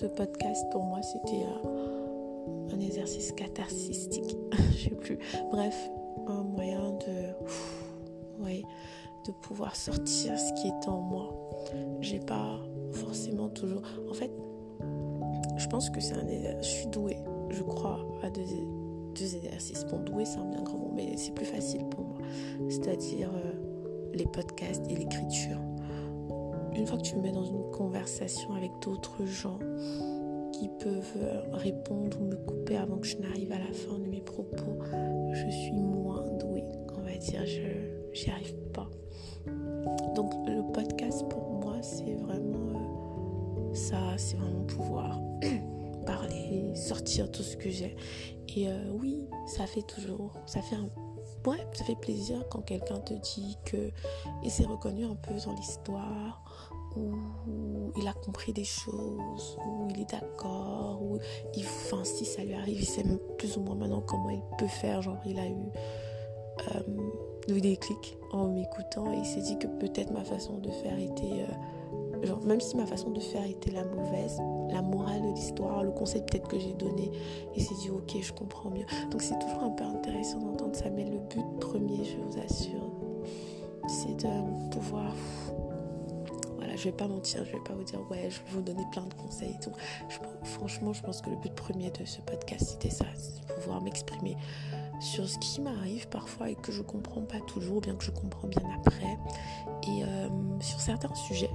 ce 0.00 0.06
podcast 0.06 0.64
pour 0.70 0.82
moi 0.82 1.02
c'était 1.02 1.44
euh, 1.44 2.74
un 2.74 2.80
exercice 2.80 3.32
catharsistique. 3.32 4.34
je 4.72 4.84
sais 4.84 4.94
plus. 4.94 5.18
Bref, 5.50 5.90
un 6.26 6.42
moyen 6.42 6.92
de, 6.92 8.42
ouais, 8.42 8.62
de 9.26 9.32
pouvoir 9.42 9.76
sortir 9.76 10.38
ce 10.38 10.54
qui 10.54 10.68
est 10.68 10.88
en 10.88 11.02
moi. 11.02 11.50
J'ai 12.00 12.18
pas 12.18 12.58
forcément 12.92 13.50
toujours. 13.50 13.82
En 14.08 14.14
fait, 14.14 14.30
je 15.58 15.66
pense 15.66 15.90
que 15.90 16.00
c'est 16.00 16.14
un. 16.14 16.26
Je 16.62 16.66
suis 16.66 16.86
douée, 16.86 17.18
je 17.50 17.62
crois, 17.62 18.00
à 18.22 18.30
deux, 18.30 19.36
exercices. 19.36 19.84
Bon, 19.84 19.98
douée, 19.98 20.24
c'est 20.24 20.38
un 20.38 20.46
bien 20.46 20.62
grand 20.62 20.78
mot, 20.78 20.92
mais 20.94 21.18
c'est 21.18 21.34
plus 21.34 21.44
facile 21.44 21.84
pour 21.90 22.06
moi. 22.06 22.18
C'est-à-dire 22.70 23.30
euh, 23.34 23.52
les 24.14 24.26
podcasts 24.26 24.86
et 24.88 24.96
l'écriture. 24.96 25.58
Une 26.74 26.86
fois 26.86 26.98
que 26.98 27.02
tu 27.02 27.16
me 27.16 27.22
mets 27.22 27.32
dans 27.32 27.44
une 27.44 27.70
conversation 27.70 28.54
avec 28.54 28.70
d'autres 28.80 29.24
gens 29.24 29.58
qui 30.52 30.68
peuvent 30.68 31.16
euh, 31.16 31.42
répondre 31.52 32.20
ou 32.20 32.24
me 32.24 32.36
couper 32.36 32.76
avant 32.76 32.98
que 32.98 33.06
je 33.06 33.16
n'arrive 33.18 33.52
à 33.52 33.58
la 33.58 33.72
fin 33.72 33.98
de 33.98 34.06
mes 34.06 34.20
propos, 34.20 34.78
je 35.32 35.48
suis 35.50 35.72
moins 35.72 36.26
douée, 36.38 36.64
on 36.96 37.02
va 37.02 37.16
dire. 37.16 37.44
Je 37.46 38.26
n'y 38.26 38.32
arrive 38.32 38.54
pas. 38.72 38.88
Donc 40.14 40.32
le 40.46 40.72
podcast 40.72 41.26
pour 41.28 41.50
moi, 41.50 41.76
c'est 41.82 42.14
vraiment 42.14 42.78
euh, 43.70 43.74
ça, 43.74 43.98
c'est 44.16 44.36
vraiment 44.36 44.64
pouvoir 44.64 45.20
parler, 46.06 46.74
sortir 46.74 47.30
tout 47.30 47.42
ce 47.42 47.56
que 47.56 47.70
j'ai. 47.70 47.96
Et 48.56 48.68
euh, 48.68 48.90
oui, 48.92 49.24
ça 49.46 49.66
fait 49.66 49.82
toujours, 49.82 50.32
ça 50.46 50.60
fait 50.60 50.76
Ouais, 51.46 51.66
ça 51.72 51.84
fait 51.84 51.96
plaisir 51.96 52.44
quand 52.50 52.60
quelqu'un 52.60 52.98
te 52.98 53.14
dit 53.14 53.56
que 53.64 53.90
il 54.42 54.50
s'est 54.50 54.66
reconnu 54.66 55.04
un 55.06 55.14
peu 55.14 55.34
dans 55.46 55.54
l'histoire, 55.54 56.44
ou 56.96 57.92
il 57.96 58.06
a 58.08 58.12
compris 58.12 58.52
des 58.52 58.64
choses, 58.64 59.58
ou 59.66 59.88
il 59.90 60.00
est 60.00 60.10
d'accord, 60.10 61.00
ou 61.02 61.18
il, 61.54 61.64
enfin, 61.64 62.04
si 62.04 62.24
ça 62.24 62.42
lui 62.44 62.54
arrive, 62.54 62.80
il 62.80 62.86
sait 62.86 63.04
plus 63.38 63.56
ou 63.56 63.60
moins 63.60 63.74
maintenant 63.74 64.02
comment 64.06 64.30
il 64.30 64.42
peut 64.58 64.66
faire. 64.66 65.02
Genre, 65.02 65.18
il 65.24 65.38
a 65.38 65.46
eu 65.46 65.72
euh, 66.76 67.60
des 67.60 67.76
clics 67.76 68.16
en 68.32 68.48
m'écoutant 68.48 69.12
et 69.12 69.18
il 69.18 69.24
s'est 69.24 69.40
dit 69.40 69.58
que 69.58 69.66
peut-être 69.66 70.12
ma 70.12 70.24
façon 70.24 70.58
de 70.58 70.70
faire 70.70 70.98
était. 70.98 71.44
Euh, 71.44 72.26
genre, 72.26 72.40
même 72.42 72.60
si 72.60 72.76
ma 72.76 72.86
façon 72.86 73.10
de 73.10 73.20
faire 73.20 73.44
était 73.44 73.72
la 73.72 73.84
mauvaise, 73.84 74.38
la 74.70 74.82
morale 74.82 75.22
de 75.22 75.34
l'histoire, 75.34 75.82
le 75.82 75.90
conseil 75.90 76.22
peut-être 76.22 76.48
que 76.48 76.58
j'ai 76.58 76.74
donné, 76.74 77.10
il 77.56 77.62
s'est 77.62 77.74
dit 77.82 77.90
ok, 77.90 78.16
je 78.20 78.32
comprends 78.32 78.70
mieux. 78.70 78.86
Donc 79.10 79.22
c'est 79.22 79.38
toujours 79.38 79.64
un 79.64 79.70
peu 79.70 79.84
intéressant 79.84 80.38
d'entendre 80.38 80.76
ça, 80.76 80.90
mais 80.90 81.04
le 81.04 81.18
but 81.18 81.44
premier, 81.60 82.04
je 82.04 82.16
vous 82.18 82.38
assure, 82.38 82.90
c'est 83.88 84.16
de 84.24 84.70
pouvoir 84.70 85.12
je 86.80 86.86
vais 86.86 86.96
pas 86.96 87.06
mentir, 87.06 87.44
je 87.44 87.52
vais 87.52 87.62
pas 87.62 87.74
vous 87.74 87.84
dire 87.84 88.00
ouais, 88.10 88.30
je 88.30 88.38
vais 88.38 88.50
vous 88.52 88.62
donner 88.62 88.84
plein 88.90 89.04
de 89.04 89.12
conseils 89.14 89.50
et 89.50 89.60
tout. 89.60 89.72
franchement, 90.44 90.92
je 90.92 91.02
pense 91.02 91.20
que 91.20 91.28
le 91.28 91.36
but 91.36 91.54
premier 91.54 91.90
de 91.90 92.04
ce 92.04 92.20
podcast 92.22 92.70
c'était 92.70 92.90
ça, 92.90 93.04
c'est 93.14 93.46
de 93.46 93.52
pouvoir 93.54 93.82
m'exprimer 93.82 94.36
sur 95.00 95.28
ce 95.28 95.38
qui 95.38 95.60
m'arrive 95.60 96.08
parfois 96.08 96.50
et 96.50 96.54
que 96.54 96.72
je 96.72 96.82
comprends 96.82 97.22
pas 97.22 97.40
toujours, 97.40 97.82
bien 97.82 97.94
que 97.94 98.04
je 98.04 98.10
comprends 98.10 98.48
bien 98.48 98.62
après, 98.78 99.18
et 99.88 100.04
euh, 100.04 100.28
sur 100.60 100.80
certains 100.80 101.14
sujets 101.14 101.50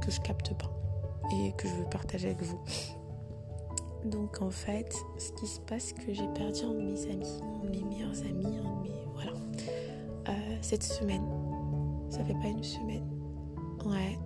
que 0.00 0.10
je 0.10 0.20
capte 0.20 0.54
pas 0.54 0.70
et 1.32 1.52
que 1.52 1.68
je 1.68 1.74
veux 1.74 1.88
partager 1.90 2.28
avec 2.28 2.42
vous. 2.42 2.60
Donc 4.04 4.40
en 4.40 4.50
fait, 4.50 4.94
ce 5.18 5.32
qui 5.32 5.46
se 5.46 5.60
passe, 5.60 5.92
c'est 5.94 6.06
que 6.06 6.14
j'ai 6.14 6.28
perdu 6.28 6.62
un 6.62 6.72
de 6.72 6.82
mes 6.82 7.10
amis, 7.10 7.40
un 7.42 7.66
de 7.66 7.70
mes 7.70 7.84
meilleurs 7.84 8.20
amis, 8.22 8.46
un 8.46 8.76
de 8.76 8.88
mes 8.88 8.94
voilà, 9.12 9.32
euh, 10.28 10.56
cette 10.62 10.84
semaine. 10.84 11.26
Ça 12.08 12.24
fait 12.24 12.34
pas 12.34 12.48
une 12.48 12.62
semaine. 12.62 13.17
Ouais. 13.88 14.18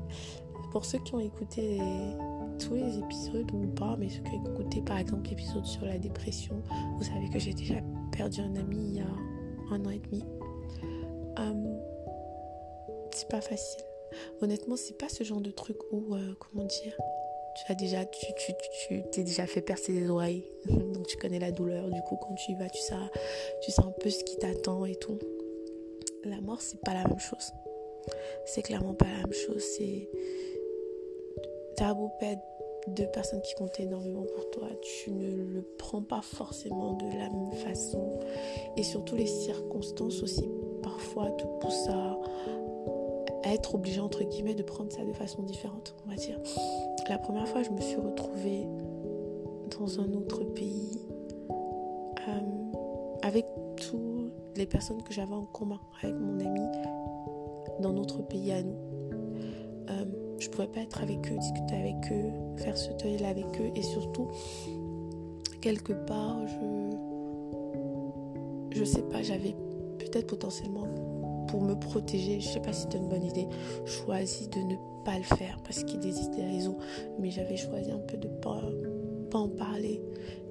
Pour 0.71 0.85
ceux 0.85 0.99
qui 0.99 1.15
ont 1.15 1.21
écouté 1.21 1.79
tous 2.59 2.75
les 2.75 2.99
épisodes 2.99 3.51
ou 3.53 3.67
pas, 3.69 3.97
mais 3.99 4.09
ceux 4.09 4.23
qui 4.23 4.31
ont 4.31 4.53
écouté 4.55 4.81
par 4.83 4.99
exemple 4.99 5.29
l'épisode 5.29 5.65
sur 5.67 5.85
la 5.85 5.99
dépression, 5.99 6.63
vous 6.97 7.05
savez 7.05 7.29
que 7.29 7.39
j'ai 7.39 7.53
déjà 7.53 7.77
perdu 8.11 8.41
un 8.41 8.57
ami 8.57 8.77
il 8.77 8.97
y 8.97 9.01
a 9.01 9.07
un 9.71 9.85
an 9.85 9.91
et 9.91 9.99
demi. 9.99 10.25
Hum, 11.39 11.79
c'est 13.13 13.29
pas 13.29 13.41
facile. 13.41 13.85
Honnêtement, 14.41 14.77
c'est 14.77 14.97
pas 14.97 15.09
ce 15.09 15.25
genre 15.25 15.41
de 15.41 15.51
truc 15.51 15.77
où, 15.91 16.15
euh, 16.15 16.35
comment 16.39 16.65
dire, 16.65 16.95
tu 17.55 17.71
as 17.71 17.75
déjà, 17.75 18.05
tu, 18.05 18.27
tu, 18.37 18.53
tu, 18.89 19.03
t'es 19.11 19.25
déjà 19.25 19.47
fait 19.47 19.61
percer 19.61 19.93
les 19.93 20.09
oreilles, 20.09 20.45
donc 20.67 21.07
tu 21.07 21.17
connais 21.17 21.39
la 21.39 21.53
douleur. 21.53 21.89
Du 21.91 22.01
coup, 22.03 22.17
quand 22.17 22.35
tu 22.35 22.53
y 22.53 22.55
vas, 22.55 22.69
tu 22.69 22.81
sais, 22.81 22.95
tu 23.63 23.71
sais 23.71 23.83
un 23.83 23.93
peu 24.01 24.11
ce 24.11 24.23
qui 24.25 24.37
t'attend 24.39 24.85
et 24.85 24.97
tout. 24.97 25.19
La 26.25 26.41
mort, 26.41 26.61
c'est 26.61 26.81
pas 26.81 26.95
la 26.95 27.07
même 27.07 27.19
chose. 27.19 27.53
C'est 28.45 28.63
clairement 28.63 28.95
pas 28.95 29.07
la 29.07 29.23
même 29.23 29.33
chose. 29.33 29.63
C'est, 29.63 30.09
t'as 31.77 31.95
beau 31.95 32.11
perdre 32.19 32.43
deux 32.89 33.07
personnes 33.07 33.41
qui 33.43 33.55
comptent 33.55 33.79
énormément 33.79 34.25
pour 34.35 34.51
toi, 34.51 34.69
tu 34.81 35.13
ne 35.13 35.55
le 35.55 35.63
prends 35.79 36.03
pas 36.03 36.21
forcément 36.21 36.95
de 36.95 37.07
la 37.07 37.31
même 37.31 37.53
façon. 37.53 38.19
Et 38.77 38.83
surtout 38.83 39.17
les 39.17 39.27
circonstances 39.27 40.23
aussi 40.23 40.49
parfois 40.83 41.31
te 41.31 41.45
poussent 41.61 41.89
à, 41.89 42.19
être 43.45 43.75
obligé 43.75 44.01
entre 44.01 44.23
guillemets 44.25 44.55
de 44.55 44.63
prendre 44.63 44.93
ça 44.93 45.05
de 45.05 45.13
façon 45.13 45.43
différente, 45.43 45.95
on 46.07 46.11
va 46.11 46.17
dire. 46.17 46.39
La 47.09 47.19
première 47.19 47.47
fois, 47.49 47.63
je 47.63 47.71
me 47.71 47.81
suis 47.81 47.97
retrouvée 47.97 48.67
dans 49.79 50.01
un 50.01 50.13
autre 50.13 50.45
pays 50.45 51.01
euh, 52.29 52.41
avec 53.23 53.47
toutes 53.77 54.33
les 54.57 54.67
personnes 54.67 55.03
que 55.03 55.13
j'avais 55.13 55.35
en 55.35 55.45
commun 55.45 55.81
avec 56.03 56.15
mon 56.15 56.39
ami 56.39 56.61
dans 57.83 57.93
notre 57.93 58.23
pays 58.27 58.53
à 58.53 58.63
nous. 58.63 58.79
Euh, 59.91 60.05
je 60.39 60.49
pouvais 60.49 60.69
pas 60.69 60.81
être 60.81 61.03
avec 61.03 61.31
eux, 61.31 61.37
discuter 61.37 61.75
avec 61.75 62.11
eux, 62.11 62.31
faire 62.57 62.77
ce 62.77 62.91
deuil-là 63.03 63.29
avec 63.29 63.47
eux 63.61 63.71
et 63.75 63.83
surtout, 63.83 64.29
quelque 65.61 65.93
part, 65.93 66.39
je. 66.47 66.93
Je 68.75 68.85
sais 68.85 69.03
pas, 69.03 69.23
j'avais 69.23 69.55
peut-être 69.99 70.29
potentiellement 70.29 70.87
pour 71.49 71.61
me 71.61 71.75
protéger, 71.75 72.41
je 72.41 72.49
sais 72.49 72.61
pas 72.61 72.73
si 72.73 72.87
c'est 72.91 72.97
une 72.97 73.09
bonne 73.09 73.25
idée, 73.25 73.47
choisi 73.85 74.49
de 74.49 74.59
ne 74.61 74.77
pas 75.05 75.19
le 75.19 75.25
faire 75.25 75.59
parce 75.63 75.85
qu'il 75.85 76.05
existe 76.07 76.35
des 76.35 76.43
raisons, 76.43 76.79
mais 77.21 77.31
j'avais 77.31 77.59
choisi 77.59 77.91
un 77.91 77.99
peu 77.99 78.17
de 78.17 78.29
pas, 78.29 78.63
pas 79.31 79.41
en 79.41 79.51
parler 79.51 80.01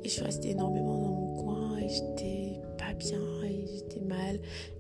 et 0.04 0.08
je 0.08 0.10
suis 0.10 0.22
restée 0.22 0.52
énormément 0.52 0.98
dans 1.00 1.12
mon 1.12 1.34
coin 1.42 1.78
et 1.78 1.90
j'étais 1.90 2.51
pas 2.82 2.94
bien 2.94 3.22
et 3.44 3.66
j'étais 3.68 4.02
mal 4.02 4.40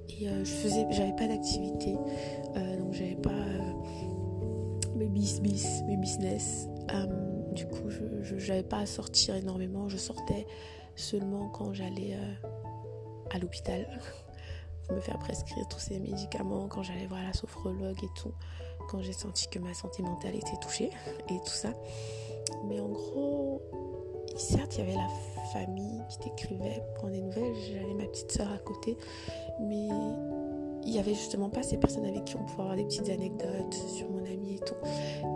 et 0.09 0.27
euh, 0.27 0.43
je 0.43 0.51
faisais, 0.51 0.85
j'avais 0.91 1.15
pas 1.15 1.27
d'activité, 1.27 1.95
euh, 2.55 2.77
donc 2.77 2.93
j'avais 2.93 3.15
pas 3.15 3.31
mes 4.95 5.07
business, 5.07 5.81
mes 5.87 5.97
business. 5.97 6.67
Euh, 6.93 7.05
du 7.53 7.65
coup, 7.65 7.89
je 7.89 8.35
n'avais 8.35 8.63
pas 8.63 8.79
à 8.79 8.85
sortir 8.85 9.35
énormément. 9.35 9.89
Je 9.89 9.97
sortais 9.97 10.45
seulement 10.95 11.49
quand 11.49 11.73
j'allais 11.73 12.13
euh, 12.13 12.47
à 13.31 13.39
l'hôpital 13.39 13.87
me 14.91 14.99
faire 14.99 15.19
prescrire 15.19 15.67
tous 15.67 15.79
ces 15.79 15.99
médicaments, 15.99 16.67
quand 16.67 16.83
j'allais 16.83 17.07
voir 17.07 17.23
la 17.23 17.33
sophrologue 17.33 18.03
et 18.03 18.09
tout, 18.15 18.33
quand 18.89 19.01
j'ai 19.01 19.13
senti 19.13 19.47
que 19.49 19.59
ma 19.59 19.73
santé 19.73 20.03
mentale 20.03 20.35
était 20.35 20.57
touchée 20.61 20.91
et 21.29 21.39
tout 21.39 21.53
ça. 21.53 21.73
Mais 22.67 22.79
en 22.79 22.89
gros, 22.89 23.61
certes, 24.35 24.77
il 24.77 24.79
y 24.79 24.83
avait 24.83 24.95
la 24.95 25.07
qui 26.09 26.17
t'écrivait 26.19 26.83
pour 26.95 27.09
des 27.09 27.21
nouvelles, 27.21 27.53
j'avais 27.67 27.93
ma 27.93 28.05
petite 28.05 28.31
soeur 28.31 28.51
à 28.51 28.57
côté, 28.57 28.97
mais 29.59 29.87
il 30.83 30.93
y 30.93 30.99
avait 30.99 31.13
justement 31.13 31.49
pas 31.49 31.63
ces 31.63 31.77
personnes 31.77 32.05
avec 32.05 32.25
qui 32.25 32.35
on 32.35 32.43
pouvait 32.45 32.61
avoir 32.61 32.75
des 32.75 32.85
petites 32.85 33.09
anecdotes 33.09 33.73
sur 33.73 34.09
mon 34.09 34.25
ami 34.25 34.55
et 34.55 34.59
tout. 34.59 34.75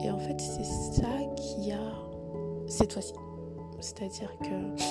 Et 0.03 0.09
en 0.09 0.19
fait, 0.19 0.39
c'est 0.39 0.63
ça 0.63 1.07
qui 1.35 1.71
a 1.71 1.93
cette 2.67 2.93
fois-ci. 2.93 3.13
C'est-à-dire 3.79 4.31
que 4.39 4.83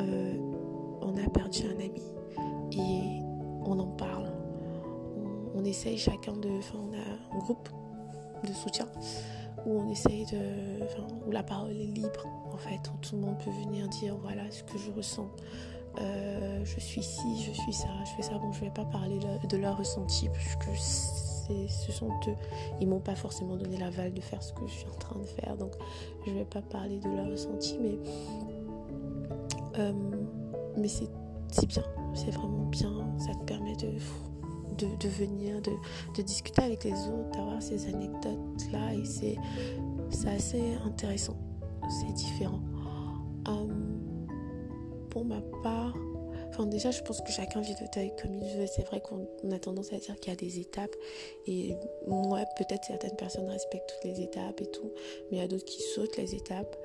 euh, 0.00 0.34
on 1.02 1.16
a 1.16 1.28
perdu 1.30 1.62
un 1.66 1.78
ami 1.78 2.02
et 2.72 3.22
on 3.64 3.78
en 3.78 3.86
parle. 3.86 4.32
On, 5.54 5.64
essaye 5.64 5.98
chacun 5.98 6.32
de. 6.32 6.48
Enfin, 6.58 6.78
on 6.78 6.92
a 6.94 7.36
un 7.36 7.38
groupe 7.38 7.68
de 8.42 8.52
soutien 8.52 8.86
où 9.66 9.80
on 9.80 9.88
essaye 9.88 10.26
de. 10.26 11.30
La 11.30 11.42
parole 11.42 11.72
est 11.72 11.86
libre 11.86 12.26
en 12.52 12.56
fait, 12.56 12.90
où 12.92 12.96
tout 13.00 13.16
le 13.16 13.22
monde 13.22 13.38
peut 13.38 13.50
venir 13.50 13.88
dire 13.88 14.16
voilà 14.16 14.50
ce 14.50 14.62
que 14.62 14.78
je 14.78 14.90
ressens. 14.90 15.28
Euh, 16.00 16.64
je 16.64 16.78
suis 16.80 17.02
ci, 17.02 17.42
je 17.44 17.52
suis 17.52 17.72
ça, 17.72 17.88
je 18.04 18.10
fais 18.16 18.22
ça. 18.22 18.38
Bon, 18.38 18.52
je 18.52 18.60
vais 18.60 18.70
pas 18.70 18.84
parler 18.84 19.18
de 19.48 19.56
leur 19.56 19.76
ressenti 19.76 20.28
parce 20.28 20.56
que 20.56 20.76
ce 21.68 21.92
sont 21.92 22.10
eux. 22.28 22.36
Ils 22.80 22.88
m'ont 22.88 23.00
pas 23.00 23.14
forcément 23.14 23.56
donné 23.56 23.76
l'aval 23.76 24.12
de 24.12 24.20
faire 24.20 24.42
ce 24.42 24.52
que 24.52 24.66
je 24.66 24.72
suis 24.72 24.88
en 24.88 24.98
train 24.98 25.18
de 25.18 25.26
faire, 25.26 25.56
donc 25.56 25.72
je 26.26 26.32
vais 26.32 26.44
pas 26.44 26.62
parler 26.62 26.98
de 26.98 27.08
leur 27.08 27.28
ressenti, 27.28 27.78
mais 27.80 27.98
euh, 29.78 29.92
mais 30.76 30.88
c'est 30.88 31.10
bien, 31.66 31.84
c'est 32.14 32.30
vraiment 32.30 32.66
bien. 32.66 32.92
Ça 33.18 33.34
te 33.34 33.44
permet 33.44 33.76
de 33.76 33.92
de, 34.78 35.08
venir, 35.08 35.60
de, 35.62 36.22
discuter 36.22 36.62
avec 36.62 36.84
les 36.84 36.92
autres, 36.92 37.30
d'avoir 37.32 37.62
ces 37.62 37.86
anecdotes 37.86 38.72
là 38.72 38.92
et 38.94 39.04
c'est 39.04 39.36
assez 40.28 40.74
intéressant. 40.84 41.36
C'est 41.88 42.12
différent. 42.12 42.60
Euh, 43.48 43.66
pour 45.08 45.24
ma 45.24 45.40
part, 45.62 45.94
enfin 46.48 46.66
déjà 46.66 46.90
je 46.90 47.02
pense 47.02 47.20
que 47.20 47.32
chacun 47.32 47.60
vit 47.60 47.74
le 47.80 47.86
deuil 47.94 48.12
comme 48.20 48.34
il 48.34 48.56
veut. 48.56 48.66
C'est 48.66 48.86
vrai 48.86 49.00
qu'on 49.00 49.26
a 49.50 49.58
tendance 49.58 49.92
à 49.92 49.98
dire 49.98 50.18
qu'il 50.20 50.32
y 50.32 50.36
a 50.36 50.36
des 50.36 50.60
étapes 50.60 50.94
et 51.46 51.74
moi 52.06 52.40
peut-être 52.56 52.84
certaines 52.84 53.16
personnes 53.16 53.48
respectent 53.48 53.88
toutes 53.88 54.10
les 54.10 54.22
étapes 54.22 54.60
et 54.60 54.70
tout, 54.70 54.92
mais 55.30 55.38
il 55.38 55.40
y 55.40 55.44
a 55.44 55.48
d'autres 55.48 55.64
qui 55.64 55.82
sautent 55.82 56.16
les 56.16 56.34
étapes. 56.34 56.76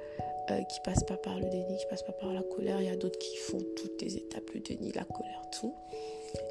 Euh, 0.51 0.61
qui 0.61 0.79
passent 0.81 1.03
pas 1.03 1.17
par 1.17 1.39
le 1.39 1.49
déni, 1.49 1.75
qui 1.75 1.87
passent 1.87 2.03
pas 2.03 2.11
par 2.11 2.31
la 2.31 2.43
colère. 2.43 2.79
Il 2.79 2.85
y 2.85 2.91
a 2.91 2.95
d'autres 2.95 3.17
qui 3.17 3.35
font 3.35 3.57
toutes 3.75 3.99
les 4.03 4.15
étapes, 4.15 4.51
le 4.53 4.59
déni, 4.59 4.91
la 4.91 5.03
colère, 5.03 5.41
tout. 5.51 5.73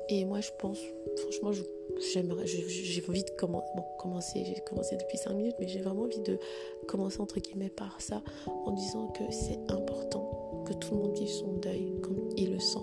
Et 0.09 0.25
moi, 0.25 0.41
je 0.41 0.51
pense, 0.59 0.79
franchement, 1.17 1.51
j'ai 1.53 3.05
envie 3.09 3.25
de 3.25 3.31
commencer, 3.31 3.67
bon, 3.77 3.85
commencer, 3.99 4.45
j'ai 4.45 4.61
commencé 4.67 4.97
depuis 4.97 5.19
5 5.19 5.35
minutes, 5.35 5.57
mais 5.59 5.69
j'ai 5.69 5.81
vraiment 5.81 6.03
envie 6.03 6.21
de 6.21 6.39
commencer, 6.87 7.21
entre 7.21 7.41
guillemets, 7.41 7.71
par 7.71 8.01
ça, 8.01 8.23
en 8.47 8.73
disant 8.73 9.09
que 9.09 9.25
c'est 9.31 9.59
important 9.71 10.63
que 10.67 10.73
tout 10.75 10.95
le 10.95 11.01
monde 11.01 11.19
vive 11.19 11.29
son 11.29 11.53
deuil 11.55 11.93
comme 12.03 12.29
il 12.37 12.53
le 12.53 12.61
sent. 12.61 12.79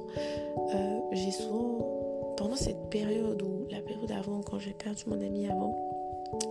Euh, 0.76 1.00
j'ai 1.12 1.32
souvent, 1.32 2.36
pendant 2.38 2.56
cette 2.56 2.90
période 2.90 3.42
ou 3.42 3.68
la 3.70 3.82
période 3.82 4.12
avant, 4.12 4.42
quand 4.42 4.60
j'ai 4.60 4.74
perdu 4.74 5.04
mon 5.08 5.22
ami 5.22 5.48
avant, 5.48 5.78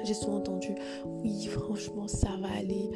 j'ai 0.05 0.15
souvent 0.15 0.37
entendu, 0.37 0.75
oui, 1.23 1.47
franchement, 1.47 2.07
ça 2.07 2.31
va 2.41 2.49
aller, 2.59 2.91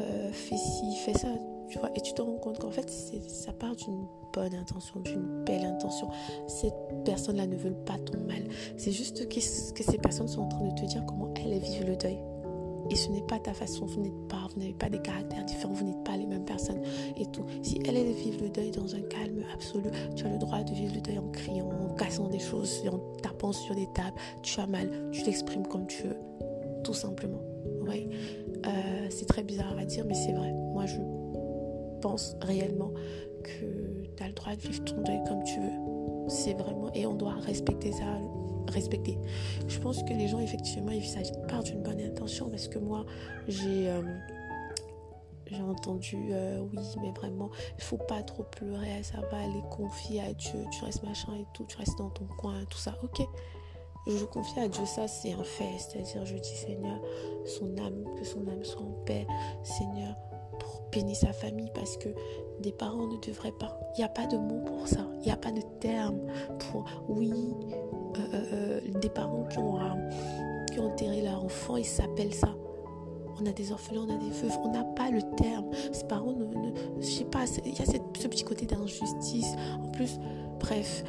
euh, 0.00 0.32
fais 0.32 0.56
ci, 0.56 0.96
fais 1.04 1.14
ça, 1.14 1.28
tu 1.70 1.78
vois, 1.78 1.90
et 1.94 2.00
tu 2.00 2.12
te 2.12 2.20
rends 2.20 2.38
compte 2.38 2.58
qu'en 2.58 2.70
fait, 2.70 2.90
ça 2.90 3.52
part 3.52 3.76
d'une 3.76 4.06
bonne 4.32 4.54
intention, 4.54 5.00
d'une 5.00 5.44
belle 5.44 5.64
intention. 5.64 6.08
Cette 6.48 6.74
personne-là 7.04 7.46
ne 7.46 7.56
veut 7.56 7.72
pas 7.72 7.98
ton 7.98 8.18
mal. 8.26 8.42
C'est 8.76 8.92
juste 8.92 9.28
que, 9.28 9.40
ces 9.40 9.98
personnes 9.98 10.28
sont 10.28 10.42
en 10.42 10.48
train 10.48 10.66
de 10.66 10.74
te 10.74 10.84
dire 10.84 11.04
comment 11.06 11.32
elles 11.36 11.58
vivent 11.58 11.86
le 11.86 11.96
deuil. 11.96 12.18
Et 12.90 12.96
ce 12.96 13.08
n'est 13.10 13.22
pas 13.22 13.38
ta 13.38 13.54
façon, 13.54 13.86
vous 13.86 14.00
n'êtes 14.00 14.28
pas, 14.28 14.48
vous 14.52 14.58
n'avez 14.58 14.72
pas 14.72 14.88
des 14.88 14.98
caractères 14.98 15.44
différents, 15.44 15.74
vous 15.74 15.84
n'êtes 15.84 16.02
pas 16.02 16.16
les 16.16 16.26
mêmes 16.26 16.44
personnes 16.44 16.82
et 17.16 17.26
tout. 17.26 17.46
Si 17.62 17.80
elles, 17.86 17.96
elles 17.96 18.12
vivent 18.12 18.42
le 18.42 18.48
deuil 18.48 18.72
dans 18.72 18.96
un 18.96 19.02
calme 19.02 19.44
absolu, 19.54 19.90
tu 20.16 20.26
as 20.26 20.30
le 20.30 20.38
droit 20.38 20.64
de 20.64 20.72
vivre 20.72 20.94
le 20.96 21.00
deuil 21.00 21.18
en 21.18 21.28
criant, 21.28 21.70
en 21.70 21.94
cassant 21.94 22.26
des 22.28 22.40
choses, 22.40 22.82
en 22.90 22.98
tapant 23.22 23.52
sur 23.52 23.76
des 23.76 23.86
tables. 23.94 24.16
Tu 24.42 24.58
as 24.58 24.66
mal, 24.66 24.90
tu 25.12 25.24
l'exprimes 25.24 25.68
comme 25.68 25.86
tu 25.86 26.02
veux, 26.02 26.16
tout 26.82 26.94
simplement. 26.94 27.42
Ouais. 27.86 28.08
Euh, 28.66 29.06
c'est 29.08 29.26
très 29.26 29.42
bizarre 29.42 29.76
à 29.78 29.84
dire, 29.84 30.04
mais 30.04 30.14
c'est 30.14 30.32
vrai. 30.32 30.52
Moi, 30.52 30.86
je 30.86 30.98
pense 32.00 32.36
réellement 32.42 32.92
que 33.42 34.06
tu 34.16 34.22
as 34.22 34.28
le 34.28 34.34
droit 34.34 34.54
de 34.54 34.60
vivre 34.60 34.84
ton 34.84 35.02
deuil 35.02 35.20
comme 35.26 35.42
tu 35.44 35.60
veux. 35.60 36.28
C'est 36.28 36.54
vraiment. 36.54 36.92
Et 36.94 37.06
on 37.06 37.14
doit 37.14 37.34
respecter 37.34 37.92
ça. 37.92 38.04
Respecter. 38.68 39.18
Je 39.66 39.78
pense 39.80 40.02
que 40.04 40.10
les 40.10 40.28
gens, 40.28 40.38
effectivement, 40.38 40.92
ils 40.92 41.04
s'agit 41.04 41.32
part 41.48 41.62
d'une 41.62 41.82
bonne 41.82 42.00
intention 42.00 42.48
parce 42.50 42.68
que 42.68 42.78
moi, 42.78 43.04
j'ai. 43.48 43.88
Euh, 43.88 44.02
j'ai 45.50 45.62
entendu, 45.62 46.16
euh, 46.30 46.60
oui, 46.60 46.78
mais 47.02 47.10
vraiment, 47.10 47.50
il 47.76 47.82
faut 47.82 47.96
pas 47.96 48.22
trop 48.22 48.44
pleurer, 48.44 49.02
ça 49.02 49.18
va 49.32 49.38
aller 49.38 49.62
confier 49.70 50.20
à 50.20 50.32
Dieu, 50.32 50.60
tu 50.70 50.84
restes 50.84 51.02
machin 51.02 51.32
et 51.34 51.44
tout, 51.54 51.64
tu 51.64 51.76
restes 51.76 51.98
dans 51.98 52.10
ton 52.10 52.26
coin, 52.38 52.54
tout 52.70 52.78
ça, 52.78 52.96
ok. 53.02 53.26
Je 54.06 54.24
confie 54.24 54.60
à 54.60 54.68
Dieu, 54.68 54.86
ça 54.86 55.08
c'est 55.08 55.32
un 55.32 55.42
fait, 55.42 55.78
c'est-à-dire 55.78 56.24
je 56.24 56.36
dis 56.36 56.56
Seigneur, 56.56 57.00
son 57.44 57.76
âme, 57.78 58.04
que 58.16 58.24
son 58.24 58.46
âme 58.48 58.64
soit 58.64 58.80
en 58.80 58.92
paix, 59.04 59.26
Seigneur, 59.62 60.16
bénir 60.92 61.16
sa 61.16 61.32
famille 61.32 61.70
parce 61.74 61.96
que 61.96 62.08
des 62.60 62.72
parents 62.72 63.06
ne 63.06 63.18
devraient 63.18 63.54
pas. 63.58 63.78
Il 63.94 64.00
n'y 64.00 64.04
a 64.04 64.08
pas 64.08 64.26
de 64.26 64.36
mot 64.36 64.60
pour 64.64 64.86
ça. 64.86 65.06
Il 65.20 65.26
n'y 65.26 65.32
a 65.32 65.36
pas 65.36 65.52
de 65.52 65.62
terme 65.80 66.20
pour 66.58 66.84
oui. 67.08 67.32
Euh, 68.16 68.20
euh, 68.34 68.44
euh, 68.52 68.98
des 69.00 69.08
parents 69.08 69.44
qui 69.44 69.58
ont, 69.58 69.78
qui 70.72 70.80
ont 70.80 70.92
enterré 70.92 71.22
leur 71.22 71.44
enfant, 71.44 71.76
ils 71.76 71.84
s'appellent 71.84 72.34
ça. 72.34 72.54
On 73.40 73.46
a 73.46 73.52
des 73.52 73.72
orphelins, 73.72 74.06
on 74.06 74.14
a 74.14 74.18
des 74.18 74.30
veuves, 74.30 74.58
on 74.64 74.72
n'a 74.72 74.84
pas 74.84 75.10
le 75.10 75.22
terme. 75.36 75.70
Ces 75.92 76.04
parents 76.04 76.32
ne, 76.32 76.44
ne 76.44 76.72
je 77.00 77.06
sais 77.06 77.24
pas, 77.24 77.44
il 77.64 77.78
y 77.78 77.82
a 77.82 77.86
ce 77.86 78.26
petit 78.26 78.44
côté 78.44 78.66
d'injustice. 78.66 79.54
En 79.82 79.90
plus, 79.92 80.18
bref, 80.58 81.04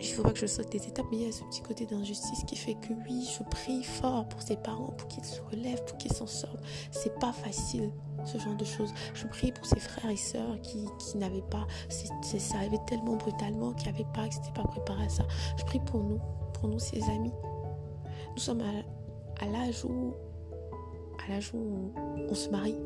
il 0.00 0.08
ne 0.08 0.14
faut 0.14 0.22
pas 0.22 0.30
que 0.30 0.38
je 0.38 0.46
saute 0.46 0.70
des 0.70 0.86
étapes, 0.86 1.06
mais 1.10 1.18
il 1.18 1.26
y 1.26 1.28
a 1.28 1.32
ce 1.32 1.44
petit 1.44 1.60
côté 1.60 1.84
d'injustice 1.84 2.44
qui 2.46 2.56
fait 2.56 2.74
que 2.74 2.92
oui, 3.08 3.28
je 3.36 3.42
prie 3.50 3.82
fort 3.82 4.26
pour 4.28 4.40
ses 4.40 4.56
parents, 4.56 4.92
pour 4.96 5.08
qu'ils 5.08 5.24
se 5.24 5.40
relèvent, 5.50 5.84
pour 5.84 5.98
qu'ils 5.98 6.12
s'en 6.12 6.26
sortent. 6.26 6.62
C'est 6.92 7.18
pas 7.18 7.32
facile, 7.32 7.90
ce 8.24 8.38
genre 8.38 8.54
de 8.54 8.64
choses. 8.64 8.92
Je 9.14 9.26
prie 9.26 9.52
pour 9.52 9.66
ses 9.66 9.80
frères 9.80 10.10
et 10.10 10.16
sœurs 10.16 10.60
qui, 10.62 10.84
qui 10.98 11.18
n'avaient 11.18 11.44
pas, 11.50 11.66
ça 11.88 12.56
arrivait 12.56 12.80
tellement 12.86 13.16
brutalement, 13.16 13.72
qu'ils 13.72 13.90
n'avaient 13.90 14.06
pas, 14.14 14.28
qu'ils 14.28 14.40
n'étaient 14.40 14.60
pas 14.60 14.68
préparés 14.68 15.04
à 15.04 15.08
ça. 15.08 15.24
Je 15.56 15.64
prie 15.64 15.80
pour 15.80 16.02
nous, 16.02 16.20
pour 16.54 16.68
nous, 16.68 16.78
ses 16.78 17.02
amis. 17.04 17.32
Nous 18.32 18.40
sommes 18.40 18.62
à, 19.40 19.46
l'âge 19.46 19.84
où, 19.84 20.14
à 21.24 21.30
l'âge 21.30 21.50
où 21.54 21.92
on, 22.28 22.34
se 22.34 22.48
marie 22.50 22.76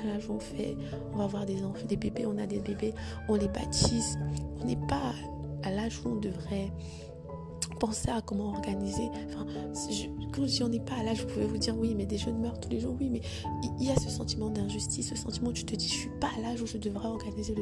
à 0.00 0.06
l'âge 0.06 0.28
où 0.28 0.34
on 0.34 0.38
fait, 0.38 0.76
on 1.12 1.16
va 1.16 1.24
avoir 1.24 1.46
des 1.46 1.64
enfants, 1.64 1.86
des 1.86 1.96
bébés, 1.96 2.26
on 2.26 2.36
a 2.38 2.46
des 2.46 2.60
bébés, 2.60 2.94
on 3.28 3.34
les 3.34 3.48
baptise. 3.48 4.18
On 4.60 4.64
n'est 4.66 4.76
pas 4.86 5.14
à 5.62 5.70
l'âge 5.70 6.00
où 6.04 6.10
on 6.10 6.16
devrait 6.16 6.70
penser 7.78 8.10
à 8.10 8.20
comment 8.20 8.48
organiser. 8.48 9.08
Enfin, 9.28 9.46
quand 10.32 10.42
je 10.46 10.50
dis 10.50 10.62
on 10.62 10.68
n'est 10.68 10.80
pas 10.80 10.94
à 11.00 11.02
l'âge, 11.02 11.22
vous 11.22 11.28
pouvez 11.28 11.46
vous 11.46 11.58
dire 11.58 11.76
oui, 11.76 11.94
mais 11.94 12.06
des 12.06 12.18
jeunes 12.18 12.38
meurent 12.38 12.60
tous 12.60 12.68
les 12.68 12.80
jours, 12.80 12.96
oui, 13.00 13.08
mais 13.10 13.20
il 13.80 13.86
y 13.86 13.90
a 13.90 13.96
ce 13.96 14.10
sentiment 14.10 14.50
d'injustice, 14.50 15.08
ce 15.08 15.16
sentiment 15.16 15.50
où 15.50 15.52
tu 15.52 15.64
te 15.64 15.74
dis 15.74 15.88
je 15.88 15.94
suis 15.94 16.18
pas 16.20 16.30
à 16.36 16.40
l'âge 16.40 16.60
où 16.60 16.66
je 16.66 16.78
devrais 16.78 17.08
organiser 17.08 17.54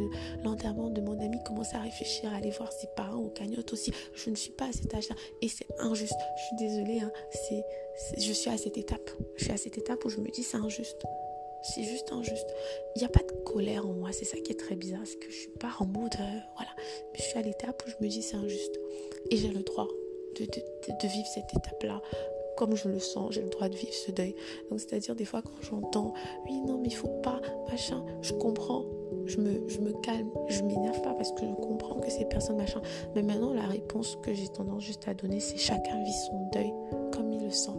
l'enterrement 0.43 0.91
de 0.91 1.01
mon 1.01 1.19
ami, 1.21 1.39
commencer 1.45 1.77
à 1.77 1.81
réfléchir, 1.81 2.33
aller 2.35 2.51
voir 2.51 2.73
ses 2.73 2.89
parents 2.97 3.21
au 3.21 3.29
cagnotte 3.29 3.73
aussi. 3.73 3.93
Je 4.15 4.31
ne 4.31 4.37
suis 4.37 4.53
pas 4.53 4.67
à 4.67 4.73
cet 4.73 4.95
âge-là 4.95 5.15
et 5.43 5.49
c'est 5.49 5.67
injuste. 5.79 6.19
Je 6.37 6.43
suis 6.43 6.57
désolée, 6.57 7.01
hein, 7.01 7.11
c'est, 7.31 7.65
je 8.19 8.33
suis 8.33 8.51
à 8.51 8.57
cette 8.57 8.79
étape. 8.79 9.11
Je 9.37 9.45
suis 9.45 9.53
à 9.53 9.57
cette 9.57 9.79
étape 9.79 10.05
où 10.05 10.09
je 10.09 10.19
me 10.19 10.29
dis 10.31 10.43
c'est 10.43 10.57
injuste. 10.57 11.05
C'est 11.62 11.83
juste 11.83 12.12
injuste. 12.12 12.55
Il 12.95 13.01
n'y 13.01 13.07
a 13.07 13.09
pas 13.09 13.23
de 13.23 13.33
colère 13.45 13.87
en 13.87 13.93
moi. 13.93 14.12
C'est 14.12 14.25
ça 14.25 14.39
qui 14.39 14.53
est 14.53 14.57
très 14.57 14.77
bizarre. 14.77 15.01
C'est 15.05 15.19
que 15.19 15.31
je 15.31 15.37
suis 15.37 15.49
pas 15.59 15.73
en 15.81 15.87
mode. 15.87 16.15
Euh, 16.21 16.39
voilà. 16.55 16.71
Mais 17.12 17.19
je 17.19 17.23
suis 17.23 17.39
à 17.39 17.43
l'étape 17.43 17.83
où 17.85 17.91
je 17.91 17.97
me 18.05 18.09
dis 18.09 18.23
c'est 18.23 18.37
injuste. 18.37 18.79
Et 19.31 19.37
j'ai 19.37 19.49
le 19.49 19.62
droit 19.62 19.89
de, 20.44 21.09
vivre 21.09 21.27
cette 21.27 21.55
étape-là 21.55 22.00
comme 22.56 22.75
je 22.75 22.88
le 22.88 22.99
sens. 22.99 23.35
J'ai 23.35 23.43
le 23.43 23.50
droit 23.50 23.69
de 23.69 23.75
vivre 23.75 23.93
ce 23.93 24.11
deuil. 24.11 24.35
Donc, 24.71 24.81
c'est-à-dire, 24.81 25.15
des 25.15 25.25
fois, 25.25 25.43
quand 25.43 25.62
j'entends 25.62 26.15
oui, 26.47 26.61
non, 26.62 26.79
mais 26.79 26.88
il 26.88 26.94
faut 26.94 27.21
pas, 27.23 27.41
machin, 27.71 28.05
je 28.23 28.33
comprends. 28.33 28.85
Je 29.27 29.38
me, 29.38 29.69
je 29.69 29.81
me 29.81 29.93
calme. 30.02 30.31
Je 30.49 30.62
m'énerve 30.62 31.02
pas 31.02 31.12
parce 31.12 31.33
que 31.33 31.47
je 31.47 31.52
comprends 31.55 31.97
que 32.00 32.11
ces 32.11 32.25
personnes, 32.25 32.57
machin. 32.57 32.81
Mais 33.14 33.23
maintenant, 33.23 33.52
la 33.52 33.66
réponse 33.66 34.16
que 34.23 34.33
j'ai 34.33 34.49
tendance 34.49 34.85
juste 34.85 35.07
à 35.07 35.14
donner, 35.14 35.40
c'est 35.40 35.59
chacun 35.59 36.02
vit 36.02 36.12
son 36.12 36.49
deuil 36.52 36.73
comme 37.12 37.31
il 37.33 37.45
le 37.45 37.50
sent. 37.50 37.76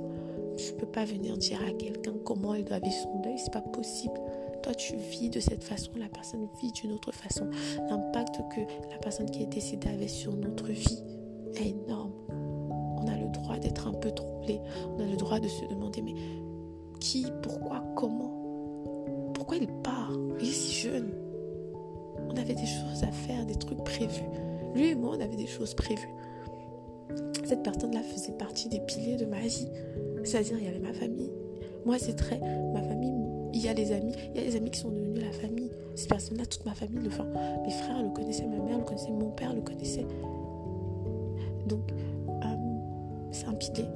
Je 0.57 0.71
peux 0.73 0.87
pas 0.87 1.05
venir 1.05 1.37
dire 1.37 1.59
à 1.67 1.71
quelqu'un 1.71 2.13
comment 2.25 2.53
elle 2.53 2.65
doit 2.65 2.79
vivre 2.79 2.95
son 2.95 3.19
deuil, 3.21 3.37
c'est 3.37 3.53
pas 3.53 3.61
possible. 3.61 4.19
Toi, 4.63 4.73
tu 4.73 4.95
vis 4.95 5.29
de 5.29 5.39
cette 5.39 5.63
façon, 5.63 5.91
la 5.97 6.09
personne 6.09 6.47
vit 6.61 6.71
d'une 6.71 6.91
autre 6.91 7.13
façon. 7.13 7.47
L'impact 7.89 8.41
que 8.55 8.61
la 8.91 8.97
personne 8.97 9.29
qui 9.29 9.43
est 9.43 9.47
décédée 9.47 9.87
avait 9.87 10.07
sur 10.07 10.35
notre 10.35 10.65
vie 10.65 11.03
est 11.55 11.69
énorme. 11.69 12.11
On 13.07 13.11
a 13.11 13.17
le 13.17 13.29
droit 13.29 13.57
d'être 13.57 13.87
un 13.87 13.93
peu 13.93 14.11
troublé. 14.11 14.59
On 14.97 15.01
a 15.01 15.05
le 15.05 15.15
droit 15.15 15.39
de 15.39 15.47
se 15.47 15.65
demander 15.65 16.01
mais 16.01 16.15
qui, 16.99 17.25
pourquoi, 17.41 17.83
comment 17.95 19.31
Pourquoi 19.33 19.57
il 19.57 19.67
part? 19.83 20.11
Il 20.39 20.49
est 20.49 20.51
si 20.51 20.73
jeune. 20.73 21.11
On 22.29 22.35
avait 22.35 22.55
des 22.55 22.65
choses 22.65 23.03
à 23.03 23.11
faire, 23.11 23.45
des 23.45 23.55
trucs 23.55 23.83
prévus. 23.83 24.25
Lui 24.75 24.89
et 24.89 24.95
moi, 24.95 25.15
on 25.17 25.21
avait 25.21 25.35
des 25.35 25.47
choses 25.47 25.73
prévues. 25.73 26.09
Cette 27.45 27.63
personne-là 27.63 28.01
faisait 28.01 28.33
partie 28.33 28.67
des 28.67 28.79
piliers 28.81 29.15
de 29.15 29.25
ma 29.25 29.39
vie. 29.39 29.69
C'est-à-dire, 30.23 30.57
il 30.59 30.65
y 30.65 30.67
avait 30.67 30.79
ma 30.79 30.93
famille. 30.93 31.31
Moi, 31.85 31.97
c'est 31.99 32.15
très. 32.15 32.39
Ma 32.73 32.81
famille, 32.81 33.13
il 33.53 33.61
y 33.61 33.69
a 33.69 33.73
les 33.73 33.91
amis. 33.91 34.13
Il 34.35 34.41
y 34.41 34.43
a 34.43 34.47
les 34.47 34.55
amis 34.57 34.71
qui 34.71 34.79
sont 34.79 34.89
devenus 34.89 35.23
la 35.23 35.31
famille. 35.31 35.71
Ces 35.95 36.07
personnes-là, 36.07 36.45
toute 36.45 36.65
ma 36.65 36.73
famille, 36.73 36.99
le, 36.99 37.07
enfin, 37.07 37.25
mes 37.63 37.71
frères 37.71 38.03
le 38.03 38.09
connaissaient, 38.09 38.45
ma 38.45 38.57
mère 38.57 38.77
le 38.77 38.83
connaissait, 38.83 39.11
mon 39.11 39.29
père 39.31 39.53
le 39.53 39.61
connaissait. 39.61 40.05
Donc, 41.67 41.91
c'est 43.31 43.45
un 43.45 43.53
pilier. 43.53 43.87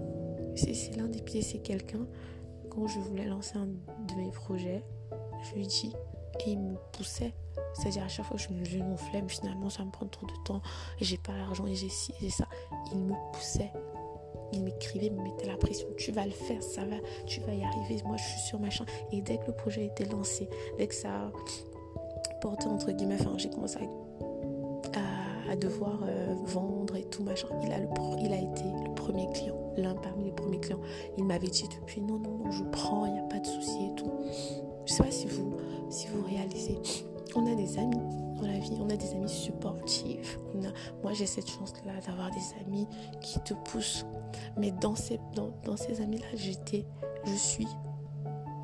C'est 0.56 0.96
l'un 0.98 1.08
des 1.08 1.22
piliers, 1.22 1.42
c'est 1.42 1.60
quelqu'un. 1.60 2.06
Quand 2.70 2.88
je 2.88 3.00
voulais 3.00 3.26
lancer 3.26 3.58
un 3.58 3.68
de 3.68 4.16
mes 4.16 4.32
projets, 4.32 4.84
je 5.44 5.56
lui 5.56 5.68
dis, 5.68 5.94
et 6.46 6.52
il 6.52 6.60
me 6.60 6.76
poussait. 6.94 7.34
C'est-à-dire 7.74 8.04
à 8.04 8.08
chaque 8.08 8.26
fois 8.26 8.38
que 8.38 8.44
je 8.44 8.50
me 8.50 8.60
levais 8.60 8.80
mon 8.80 8.98
flemme, 8.98 9.30
finalement 9.30 9.70
ça 9.70 9.84
me 9.84 9.92
prend 9.92 10.08
trop 10.08 10.26
de 10.26 10.44
temps, 10.46 10.62
j'ai 11.00 11.18
pas 11.18 11.36
l'argent, 11.38 11.68
et 11.68 11.76
j'ai 11.76 11.90
ci, 11.90 12.14
et 12.22 12.30
ça. 12.30 12.48
Il 12.92 13.00
me 13.00 13.14
poussait 13.34 13.72
il 14.54 14.64
m'écrivait, 14.64 15.10
me 15.10 15.22
mettait 15.22 15.48
la 15.48 15.58
pression. 15.58 15.88
Tu 15.98 16.12
vas 16.12 16.26
le 16.26 16.32
faire, 16.32 16.62
ça 16.62 16.84
va, 16.84 16.98
tu 17.26 17.40
vas 17.42 17.54
y 17.54 17.64
arriver. 17.64 18.02
Moi, 18.06 18.18
je 18.18 18.24
suis 18.24 18.40
sur 18.40 18.60
machin. 18.60 18.86
Et 19.12 19.22
dès 19.22 19.38
que 19.38 19.48
le 19.48 19.54
projet 19.54 19.86
était 19.86 20.06
lancé, 20.06 20.50
dès 20.78 20.88
que 20.88 20.96
ça 20.96 21.10
a 21.10 21.32
porté 22.42 22.68
entre 22.68 22.92
guillemets, 22.92 23.18
enfin, 23.20 23.38
j'ai 23.38 23.50
commencé 23.50 23.78
à, 23.78 23.82
devoir 25.56 26.00
euh, 26.04 26.36
vendre 26.46 26.96
et 26.96 27.04
tout 27.04 27.24
machin. 27.24 27.48
Il 27.64 27.72
a, 27.72 27.80
le, 27.80 27.88
il 28.20 28.32
a 28.32 28.38
été 28.38 28.64
le 28.64 28.94
premier 28.96 29.30
client, 29.32 29.56
l'un 29.78 29.96
parmi 29.96 30.26
les 30.26 30.32
premiers 30.32 30.60
clients. 30.60 30.82
Il 31.18 31.24
m'avait 31.26 31.48
dit 31.48 31.68
depuis 31.80 32.02
non, 32.02 32.20
non, 32.20 32.38
non, 32.38 32.52
je 32.52 32.64
prends, 32.66 33.06
il 33.06 33.14
n'y 33.14 33.20
a 33.20 33.24
pas 33.24 33.40
de 33.40 33.46
souci 33.48 33.86
et 33.92 33.96
tout. 33.96 34.12
Je 34.86 34.94
sais 34.94 35.04
pas 35.04 35.12
si 35.12 35.28
vous, 35.28 35.58
si 35.90 36.08
vous 36.08 36.24
réalisez. 36.24 36.80
On 37.36 37.46
a 37.46 37.56
des 37.56 37.78
amis 37.78 37.98
dans 38.36 38.48
la 38.48 38.60
vie, 38.60 38.78
on 38.82 38.90
a 38.90 38.98
des 38.98 39.12
amis 39.12 39.30
supportifs. 39.30 40.40
Moi, 41.02 41.14
j'ai 41.14 41.26
cette 41.26 41.50
chance-là 41.50 41.94
d'avoir 42.06 42.30
des 42.32 42.66
amis 42.66 42.88
qui 43.22 43.40
te 43.40 43.54
poussent. 43.54 44.06
Mais 44.58 44.72
dans 44.72 44.96
ces, 44.96 45.20
dans, 45.36 45.52
dans 45.64 45.78
ces 45.78 46.02
amis-là, 46.02 46.26
j'étais, 46.36 46.86
je 47.26 47.34
suis 47.34 47.68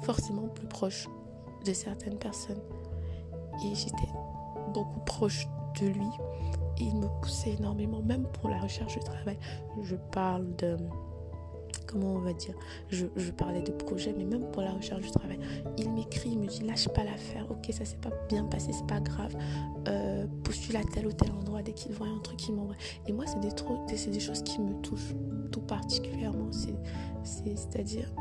forcément 0.02 0.48
plus 0.50 0.68
proche 0.68 1.08
de 1.66 1.74
certaines 1.74 2.18
personnes. 2.18 2.62
Et 3.64 3.74
j'étais 3.74 4.12
beaucoup 4.74 5.00
proche 5.06 5.48
de 5.80 5.88
lui. 5.88 6.10
Il 6.80 6.96
me 6.96 7.08
poussait 7.22 7.56
énormément, 7.58 8.02
même 8.02 8.26
pour 8.40 8.50
la 8.50 8.60
recherche 8.60 8.96
de 8.96 9.04
travail. 9.04 9.38
Je 9.84 9.96
parle 10.12 10.56
de 10.58 10.78
comment 11.88 12.14
on 12.14 12.20
va 12.20 12.34
dire, 12.34 12.54
je, 12.90 13.06
parlais 13.32 13.62
de 13.62 13.72
projet, 13.72 14.14
mais 14.16 14.26
même 14.26 14.52
pour 14.52 14.62
la 14.62 14.72
recherche 14.72 15.02
du 15.02 15.12
travail, 15.12 15.40
il 15.78 15.90
m'écrit, 15.92 16.32
il 16.32 16.40
me 16.40 16.48
dit 16.48 16.62
lâche 16.62 16.88
pas 16.90 17.04
l'affaire, 17.04 17.50
ok, 17.50 17.72
ça 17.72 17.86
s'est 17.86 17.98
pas 17.98 18.12
bien 18.30 18.44
passé, 18.44 18.72
c'est 18.74 18.86
pas 18.86 19.00
grave, 19.00 19.36
euh, 19.88 20.28
postule 20.44 20.76
à 20.76 20.84
tel 20.84 21.08
ou 21.08 21.14
tel 21.14 21.32
endroit, 21.32 21.62
dès 21.62 21.74
qu'il 21.74 21.94
voit 21.94 22.08
un 22.08 22.20
truc, 22.20 22.48
il 22.48 22.56
m'envoie. 22.56 22.76
Et 23.08 23.14
moi, 23.14 23.26
c'est 23.26 23.40
des, 23.40 23.50
c'est 23.96 24.12
des 24.12 24.20
choses 24.20 24.44
qui 24.44 24.60
me 24.60 24.74
touchent 24.82 25.16
tout 25.52 25.62
particulièrement. 25.62 26.50
C'est-à-dire, 27.24 28.12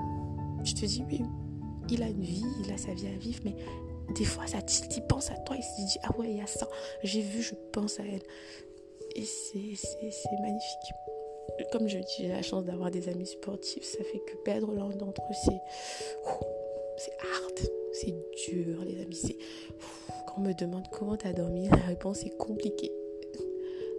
je 0.63 0.75
te 0.75 0.87
dis, 0.87 1.05
oui, 1.11 1.23
il 1.91 2.03
a 2.03 2.09
une 2.09 2.23
vie, 2.23 2.47
il 2.65 2.73
a 2.73 2.79
sa 2.79 2.95
vie 2.95 3.09
à 3.09 3.17
vivre, 3.19 3.41
mais 3.45 3.57
des 4.15 4.25
fois, 4.25 4.47
ça 4.47 4.59
il 4.97 5.03
pense 5.07 5.31
à 5.31 5.37
toi, 5.37 5.57
il 5.57 5.63
se 5.63 5.93
dit, 5.93 5.99
ah 6.03 6.17
ouais, 6.19 6.31
il 6.31 6.37
y 6.39 6.41
a 6.41 6.47
ça, 6.47 6.69
j'ai 7.03 7.21
vu, 7.21 7.43
je 7.43 7.55
pense 7.73 8.01
à 8.01 8.05
elle. 8.05 8.23
Et 9.15 9.25
c'est 9.25 10.41
magnifique 10.41 10.93
comme 11.73 11.89
je 11.89 11.99
dis, 11.99 12.15
j'ai 12.21 12.29
la 12.29 12.43
chance 12.43 12.65
d'avoir 12.65 12.91
des 12.91 13.09
amis 13.09 13.27
sportifs. 13.27 13.85
Ça 13.85 14.05
fait 14.05 14.19
que 14.19 14.37
perdre 14.45 14.73
l'un 14.73 14.89
d'entre 14.91 15.23
eux, 15.23 15.35
c'est. 15.45 15.61
Hard. 17.21 17.71
C'est 17.93 18.15
dur, 18.49 18.85
les 18.85 19.01
amis. 19.01 19.15
C'est. 19.17 19.37
Quand 20.27 20.35
on 20.39 20.41
me 20.43 20.53
demande 20.53 20.87
comment 20.91 21.17
t'as 21.17 21.33
dormi, 21.33 21.69
la 21.69 21.77
réponse 21.77 22.25
est 22.25 22.37
compliquée. 22.37 22.93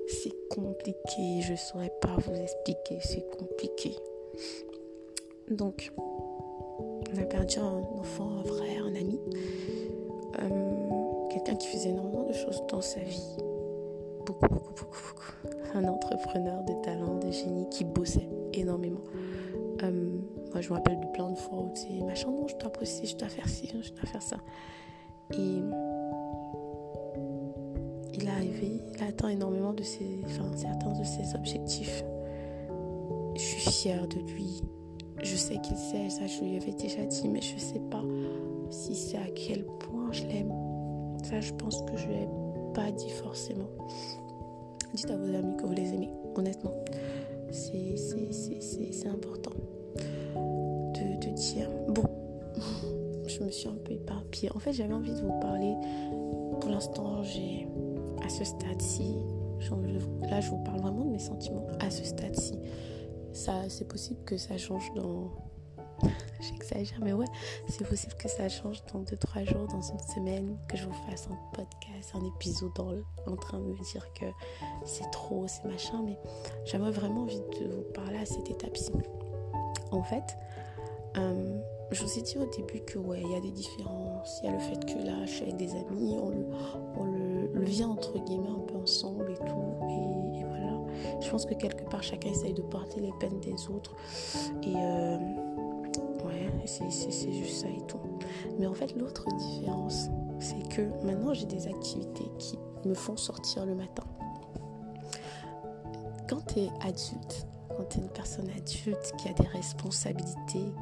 C'est 0.07 0.33
compliqué. 0.49 1.41
Je 1.41 1.53
ne 1.53 1.57
saurais 1.57 1.91
pas 2.01 2.15
vous 2.17 2.35
expliquer. 2.35 2.99
C'est 3.01 3.25
compliqué. 3.37 3.95
Donc, 5.49 5.91
on 5.97 7.17
a 7.17 7.25
perdu 7.25 7.57
un 7.59 7.79
enfant, 7.99 8.39
un 8.39 8.43
frère, 8.43 8.85
un 8.85 8.95
ami. 8.95 9.19
Euh, 10.39 11.29
quelqu'un 11.29 11.55
qui 11.55 11.67
faisait 11.67 11.89
énormément 11.89 12.23
de 12.27 12.33
choses 12.33 12.63
dans 12.69 12.81
sa 12.81 12.99
vie. 12.99 13.37
Beaucoup, 14.25 14.47
beaucoup, 14.49 14.73
beaucoup, 14.73 15.01
beaucoup 15.09 15.47
un 15.75 15.85
entrepreneur 15.85 16.63
de 16.63 16.73
talent, 16.83 17.15
de 17.19 17.31
génie 17.31 17.67
qui 17.69 17.83
bossait 17.83 18.29
énormément. 18.53 19.01
Euh, 19.83 20.17
moi, 20.51 20.61
je 20.61 20.69
me 20.69 20.73
rappelle 20.73 20.99
de 20.99 21.05
plein 21.07 21.29
de 21.29 21.37
fois 21.37 21.59
où 21.59 21.71
tu 21.73 22.03
machin, 22.03 22.31
non, 22.31 22.47
je 22.47 22.55
dois 22.57 22.71
bosser, 22.71 23.05
je 23.05 23.15
dois 23.15 23.29
faire 23.29 23.47
ci, 23.47 23.67
je 23.67 23.91
dois 23.91 24.05
faire 24.05 24.21
ça. 24.21 24.37
Et 25.33 25.61
il 28.13 28.23
est 28.23 28.29
arrivé, 28.29 28.81
il 28.93 29.03
a 29.03 29.07
atteint 29.07 29.29
énormément 29.29 29.73
de 29.73 29.83
ses, 29.83 30.21
enfin, 30.25 30.49
certains 30.55 30.93
de 30.93 31.03
ses 31.03 31.35
objectifs. 31.35 32.03
Je 33.35 33.41
suis 33.41 33.71
fière 33.71 34.07
de 34.07 34.19
lui. 34.33 34.63
Je 35.21 35.35
sais 35.35 35.57
qu'il 35.61 35.77
sait, 35.77 36.09
ça 36.09 36.25
je 36.27 36.43
lui 36.43 36.55
avais 36.57 36.73
déjà 36.73 37.03
dit, 37.05 37.27
mais 37.27 37.41
je 37.41 37.57
sais 37.57 37.81
pas 37.91 38.03
si 38.69 38.95
c'est 38.95 39.17
à 39.17 39.27
quel 39.35 39.65
point 39.65 40.11
je 40.11 40.23
l'aime. 40.23 40.51
Ça, 41.23 41.39
je 41.41 41.53
pense 41.53 41.81
que 41.83 41.97
je 41.97 42.07
lui 42.07 42.15
ai 42.15 42.27
pas 42.73 42.91
dit 42.91 43.09
forcément. 43.09 43.69
Dites 44.93 45.09
à 45.09 45.17
vos 45.17 45.35
amis 45.35 45.55
que 45.57 45.65
vous 45.65 45.73
les 45.73 45.93
aimez, 45.93 46.09
honnêtement. 46.35 46.73
C'est 47.51 49.07
important 49.07 49.51
de, 50.35 51.25
de 51.25 51.33
dire, 51.33 51.69
bon, 51.89 52.03
je 53.27 53.43
me 53.43 53.49
suis 53.49 53.67
un 53.67 53.77
peu 53.83 53.93
éparpillée. 53.93 54.51
En 54.55 54.59
fait, 54.59 54.73
j'avais 54.73 54.93
envie 54.93 55.13
de 55.13 55.19
vous 55.19 55.39
parler. 55.39 55.75
Pour 56.59 56.69
l'instant, 56.69 57.23
j'ai, 57.23 57.67
à 58.23 58.29
ce 58.29 58.43
stade-ci, 58.43 59.15
là, 60.29 60.41
je 60.41 60.49
vous 60.49 60.63
parle 60.63 60.79
vraiment 60.79 61.05
de 61.05 61.11
mes 61.11 61.19
sentiments. 61.19 61.67
À 61.79 61.89
ce 61.89 62.03
stade-ci, 62.03 62.59
ça, 63.33 63.53
c'est 63.69 63.87
possible 63.87 64.19
que 64.25 64.37
ça 64.37 64.57
change 64.57 64.91
dans 64.95 65.31
J'exagère, 66.39 66.99
mais 67.01 67.13
ouais, 67.13 67.25
c'est 67.67 67.87
possible 67.87 68.13
que 68.13 68.29
ça 68.29 68.47
change 68.47 68.83
dans 68.93 69.01
2-3 69.01 69.45
jours, 69.45 69.67
dans 69.67 69.81
une 69.81 69.99
semaine, 69.99 70.57
que 70.67 70.77
je 70.77 70.85
vous 70.85 70.93
fasse 71.09 71.27
un 71.31 71.37
podcast, 71.53 72.13
un 72.13 72.25
épisode 72.25 72.71
en 73.25 73.35
train 73.35 73.59
de 73.59 73.63
me 73.65 73.91
dire 73.91 74.07
que 74.13 74.25
c'est 74.85 75.09
trop, 75.11 75.45
c'est 75.47 75.65
machin, 75.65 76.01
mais 76.05 76.17
j'avais 76.65 76.91
vraiment 76.91 77.21
envie 77.21 77.39
de 77.39 77.67
vous 77.67 77.81
parler 77.93 78.17
à 78.17 78.25
cette 78.25 78.49
étape-ci. 78.49 78.91
En 79.91 80.03
fait, 80.03 80.37
euh, 81.17 81.59
je 81.91 82.03
vous 82.03 82.19
ai 82.19 82.21
dit 82.21 82.37
au 82.37 82.45
début 82.45 82.81
que 82.81 82.99
ouais, 82.99 83.21
il 83.23 83.31
y 83.31 83.35
a 83.35 83.39
des 83.39 83.51
différences, 83.51 84.39
il 84.43 84.47
y 84.47 84.49
a 84.49 84.53
le 84.53 84.59
fait 84.59 84.85
que 84.85 85.05
là, 85.05 85.25
je 85.25 85.31
suis 85.31 85.43
avec 85.43 85.57
des 85.57 85.71
amis, 85.71 86.17
on 86.19 86.29
le, 86.29 87.63
vit 87.63 87.83
entre 87.83 88.17
guillemets 88.23 88.47
un 88.47 88.59
peu 88.59 88.75
ensemble 88.75 89.29
et 89.31 89.35
tout, 89.35 90.35
et, 90.35 90.43
voilà. 90.45 91.19
Je 91.19 91.29
pense 91.29 91.45
que 91.45 91.53
quelque 91.53 91.83
part, 91.89 92.01
chacun 92.01 92.29
essaye 92.29 92.53
de 92.53 92.61
porter 92.61 93.01
les 93.01 93.11
peines 93.19 93.39
des 93.41 93.67
autres, 93.67 93.93
et 94.63 94.73
euh, 94.75 95.17
c'est 96.67 97.31
juste 97.31 97.61
ça 97.61 97.67
et 97.67 97.81
tout. 97.87 97.99
Mais 98.59 98.67
en 98.67 98.73
fait, 98.73 98.95
l'autre 98.95 99.25
différence, 99.35 100.09
c'est 100.39 100.67
que 100.69 100.81
maintenant 101.05 101.33
j'ai 101.33 101.45
des 101.45 101.67
activités 101.67 102.29
qui 102.37 102.57
me 102.85 102.93
font 102.93 103.17
sortir 103.17 103.65
le 103.65 103.75
matin. 103.75 104.03
Quand 106.29 106.45
tu 106.47 106.59
es 106.59 106.69
adulte, 106.81 107.47
quand 107.69 107.85
tu 107.89 107.99
es 107.99 108.01
une 108.01 108.09
personne 108.09 108.49
adulte 108.49 109.13
qui 109.17 109.29
a 109.29 109.33
des 109.33 109.47
responsabilités, 109.47 110.73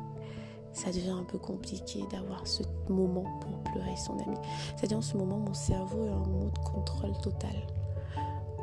ça 0.73 0.91
devient 0.91 1.11
un 1.11 1.23
peu 1.23 1.37
compliqué 1.37 2.03
d'avoir 2.11 2.45
ce 2.45 2.63
moment 2.89 3.39
pour 3.39 3.71
pleurer 3.71 3.95
son 3.95 4.13
ami. 4.19 4.37
C'est-à-dire 4.75 4.97
en 4.97 5.01
ce 5.01 5.15
moment, 5.15 5.37
mon 5.37 5.53
cerveau 5.53 6.05
est 6.05 6.11
en 6.11 6.27
mode 6.27 6.57
contrôle 6.59 7.17
total, 7.21 7.55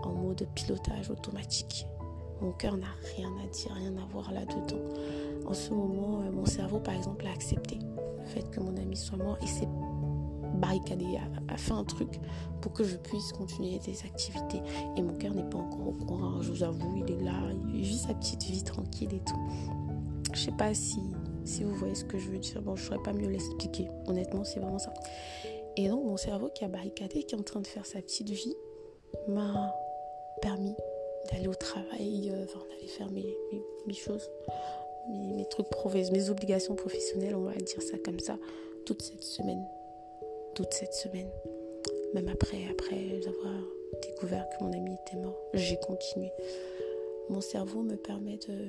en 0.02 0.11
mode 0.11 0.47
pilotage 0.55 1.11
automatique. 1.11 1.87
Mon 2.43 2.52
cœur 2.52 2.76
n'a 2.76 2.88
rien 3.17 3.31
à 3.43 3.47
dire, 3.47 3.73
rien 3.73 3.97
à 3.97 4.05
voir 4.12 4.31
là-dedans. 4.33 4.83
En 5.47 5.55
ce 5.55 5.71
moment, 5.71 6.21
euh, 6.21 6.31
mon 6.31 6.47
cerveau, 6.47 6.79
par 6.79 6.95
exemple, 6.95 7.27
a 7.27 7.31
accepté 7.31 7.79
le 8.19 8.27
fait 8.27 8.49
que 8.51 8.61
mon 8.61 8.77
ami 8.77 8.97
soit 8.97 9.19
mort 9.19 9.39
et 9.43 9.47
s'est 9.47 9.69
barricadé, 10.55 11.07
a, 11.49 11.57
fait 11.57 11.73
un 11.73 11.85
truc 11.85 12.21
pour 12.61 12.73
que 12.73 12.85
je 12.85 12.97
puisse 12.97 13.33
continuer 13.33 13.79
des 13.79 13.99
activités. 14.05 14.63
Et 14.97 15.03
mon 15.03 15.15
cœur 15.15 15.35
n'est 15.35 15.49
pas 15.49 15.59
encore 15.59 15.89
au 15.89 15.93
courant, 15.93 16.41
je 16.41 16.53
vous 16.53 16.63
avoue, 16.63 16.97
il 16.97 17.13
est 17.13 17.23
là, 17.23 17.35
il 17.75 17.83
vit 17.83 17.99
sa 17.99 18.15
petite 18.15 18.45
vie 18.45 18.63
tranquille 18.63 19.13
et 19.13 19.21
tout. 19.21 19.41
Je 20.33 20.41
sais 20.41 20.53
pas 20.53 20.73
si, 20.73 21.01
si 21.45 21.65
vous 21.65 21.75
voyez 21.75 21.95
ce 21.95 22.05
que 22.05 22.19
je 22.19 22.31
veux 22.31 22.39
dire. 22.39 22.63
Bon, 22.63 22.77
je 22.77 22.85
saurais 22.85 23.03
pas 23.03 23.13
mieux 23.13 23.29
l'expliquer. 23.29 23.89
Honnêtement, 24.07 24.45
c'est 24.45 24.61
vraiment 24.61 24.79
ça. 24.79 24.93
Et 25.77 25.89
donc, 25.89 26.05
mon 26.05 26.17
cerveau 26.17 26.51
qui 26.55 26.65
a 26.65 26.69
barricadé, 26.69 27.23
qui 27.25 27.35
est 27.35 27.39
en 27.39 27.43
train 27.43 27.61
de 27.61 27.67
faire 27.67 27.87
sa 27.87 28.01
petite 28.01 28.31
vie, 28.31 28.55
m'a 29.29 29.75
permis 30.41 30.75
d'aller 31.31 31.49
au 31.49 31.55
travail, 31.55 32.31
euh, 32.31 32.45
enfin 32.45 32.65
d'aller 32.69 32.89
faire 32.89 33.11
mes, 33.11 33.37
choses, 33.95 34.31
mes, 35.09 35.47
trucs 35.49 35.69
professionnels, 35.69 36.23
mes 36.23 36.31
obligations 36.31 36.75
professionnelles, 36.75 37.35
on 37.35 37.43
va 37.43 37.55
dire 37.55 37.83
ça 37.83 37.99
comme 38.05 38.19
ça, 38.19 38.37
toute 38.87 39.03
cette 39.03 39.23
semaine. 39.23 39.65
Toute 40.55 40.73
cette 40.73 40.95
semaine. 40.95 41.31
Même 42.15 42.29
après, 42.29 42.59
après 42.71 43.21
avoir 43.27 43.55
découvert 44.03 44.47
que 44.51 44.65
mon 44.65 44.73
ami 44.73 44.97
était 45.07 45.17
mort, 45.17 45.39
j'ai 45.55 45.77
continué. 45.77 46.31
Mon 47.31 47.41
cerveau 47.41 47.83
me 47.83 47.97
permet 47.97 48.39
de 48.49 48.69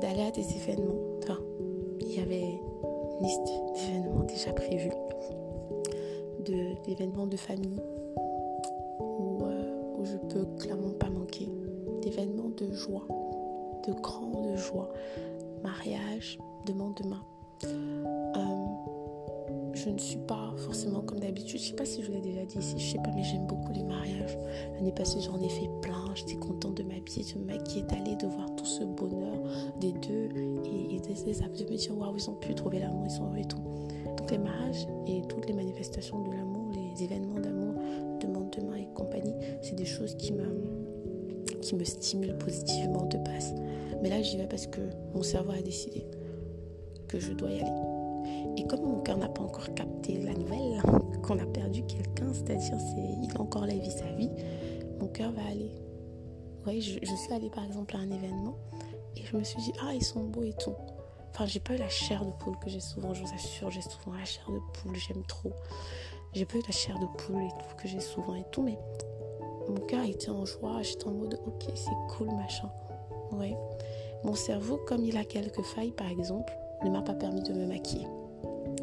d'aller 0.00 0.22
à 0.22 0.30
des 0.30 0.56
événements. 0.56 1.18
Enfin, 1.22 1.38
il 2.00 2.14
y 2.14 2.20
avait 2.20 2.40
une 2.40 3.26
liste 3.26 3.46
d'événements 3.74 4.24
déjà 4.24 4.52
prévus, 4.52 4.90
d'événements 6.86 7.26
de 7.26 7.36
famille, 7.36 7.80
je 10.06 10.16
peux 10.28 10.44
clairement 10.58 10.92
pas 10.98 11.10
manquer. 11.10 11.48
D'événements 12.02 12.50
de 12.56 12.72
joie, 12.72 13.06
de 13.86 13.92
grande 14.00 14.56
joie. 14.56 14.92
Mariage, 15.62 16.38
demande 16.66 16.94
demain. 17.02 17.22
Euh, 17.64 18.40
je 19.72 19.90
ne 19.90 19.98
suis 19.98 20.18
pas 20.18 20.52
forcément 20.56 21.00
comme 21.00 21.20
d'habitude. 21.20 21.60
Je 21.60 21.68
sais 21.68 21.74
pas 21.74 21.84
si 21.84 22.02
je 22.02 22.06
vous 22.06 22.12
l'ai 22.14 22.20
déjà 22.20 22.44
dit 22.44 22.58
ici, 22.58 22.78
je 22.78 22.92
sais 22.92 22.98
pas, 22.98 23.10
mais 23.14 23.22
j'aime 23.22 23.46
beaucoup 23.46 23.72
les 23.72 23.82
mariages. 23.82 24.36
L'année 24.74 24.92
passée, 24.92 25.20
j'en 25.20 25.40
ai 25.40 25.48
fait 25.48 25.70
plein. 25.82 26.04
J'étais 26.14 26.36
contente 26.36 26.74
de 26.74 26.82
m'habiller, 26.82 27.24
de 27.32 27.38
me 27.38 27.44
maquiller, 27.44 28.16
de 28.16 28.26
voir 28.26 28.54
tout 28.56 28.64
ce 28.64 28.84
bonheur 28.84 29.38
des 29.80 29.92
deux 29.92 30.28
et, 30.64 30.96
et 30.96 31.00
de, 31.00 31.64
de 31.64 31.70
me 31.70 31.76
dire 31.76 31.98
waouh, 31.98 32.16
ils 32.16 32.30
ont 32.30 32.34
pu 32.34 32.54
trouver 32.54 32.80
l'amour, 32.80 33.06
ils 33.06 33.20
ont 33.20 33.34
et 33.34 33.44
tout. 33.44 33.60
Donc 34.16 34.30
les 34.30 34.38
mariages 34.38 34.86
et 35.06 35.22
toutes 35.28 35.46
les 35.46 35.52
manifestations 35.54 36.22
de 36.22 36.32
l'amour, 36.32 36.70
les 36.72 37.04
événements 37.04 37.38
d'amour, 37.40 37.74
demain 38.56 38.76
et 38.76 38.88
compagnie, 38.94 39.34
c'est 39.62 39.74
des 39.74 39.84
choses 39.84 40.14
qui 40.16 40.32
me, 40.32 40.85
qui 41.60 41.74
me 41.74 41.84
stimulent 41.84 42.38
positivement 42.38 43.06
de 43.06 43.18
base. 43.18 43.54
Mais 44.02 44.10
là, 44.10 44.22
j'y 44.22 44.36
vais 44.36 44.46
parce 44.46 44.66
que 44.66 44.80
mon 45.14 45.22
cerveau 45.22 45.52
a 45.52 45.62
décidé 45.62 46.06
que 47.08 47.18
je 47.18 47.32
dois 47.32 47.50
y 47.50 47.60
aller. 47.60 48.56
Et 48.56 48.66
comme 48.66 48.82
mon 48.82 49.00
cœur 49.00 49.18
n'a 49.18 49.28
pas 49.28 49.42
encore 49.42 49.72
capté 49.74 50.20
la 50.22 50.34
nouvelle, 50.34 50.82
qu'on 51.22 51.38
a 51.38 51.46
perdu 51.46 51.82
quelqu'un, 51.84 52.32
c'est-à-dire 52.32 52.78
c'est, 52.78 53.22
il 53.22 53.30
a 53.36 53.40
encore 53.40 53.66
la 53.66 53.74
vie, 53.74 53.90
sa 53.90 54.10
vie, 54.12 54.30
mon 55.00 55.08
cœur 55.08 55.32
va 55.32 55.42
aller. 55.50 55.70
Oui, 56.66 56.80
je, 56.80 56.98
je, 57.00 57.14
suis 57.14 57.32
allée 57.32 57.50
par 57.50 57.64
exemple 57.64 57.94
à 57.96 58.00
un 58.00 58.10
événement 58.10 58.56
et 59.16 59.22
je 59.24 59.36
me 59.36 59.44
suis 59.44 59.60
dit, 59.62 59.72
ah, 59.82 59.92
ils 59.94 60.02
sont 60.02 60.24
beaux 60.24 60.42
et 60.42 60.54
tout. 60.58 60.74
Enfin, 61.30 61.46
j'ai 61.46 61.60
pas 61.60 61.74
eu 61.74 61.78
la 61.78 61.88
chair 61.88 62.24
de 62.24 62.30
poule 62.30 62.58
que 62.58 62.70
j'ai 62.70 62.80
souvent, 62.80 63.12
je 63.12 63.22
vous 63.22 63.34
assure, 63.34 63.70
j'ai 63.70 63.82
souvent 63.82 64.16
la 64.16 64.24
chair 64.24 64.46
de 64.48 64.58
poule, 64.72 64.96
j'aime 64.96 65.22
trop. 65.26 65.52
J'ai 66.32 66.46
pas 66.46 66.56
eu 66.56 66.62
la 66.66 66.72
chair 66.72 66.98
de 66.98 67.06
poule 67.18 67.42
et 67.42 67.48
tout 67.48 67.76
que 67.76 67.88
j'ai 67.88 68.00
souvent 68.00 68.34
et 68.34 68.44
tout, 68.50 68.62
mais 68.62 68.78
mon 69.68 69.86
cœur 69.86 70.04
était 70.04 70.30
en 70.30 70.44
joie. 70.44 70.82
J'étais 70.82 71.06
en 71.06 71.12
mode 71.12 71.38
ok, 71.46 71.64
c'est 71.74 72.16
cool, 72.16 72.28
machin. 72.30 72.70
Ouais. 73.32 73.56
Mon 74.24 74.34
cerveau, 74.34 74.78
comme 74.86 75.04
il 75.04 75.16
a 75.16 75.24
quelques 75.24 75.62
failles, 75.62 75.92
par 75.92 76.08
exemple, 76.08 76.52
ne 76.84 76.90
m'a 76.90 77.02
pas 77.02 77.14
permis 77.14 77.42
de 77.42 77.52
me 77.52 77.66
maquiller. 77.66 78.06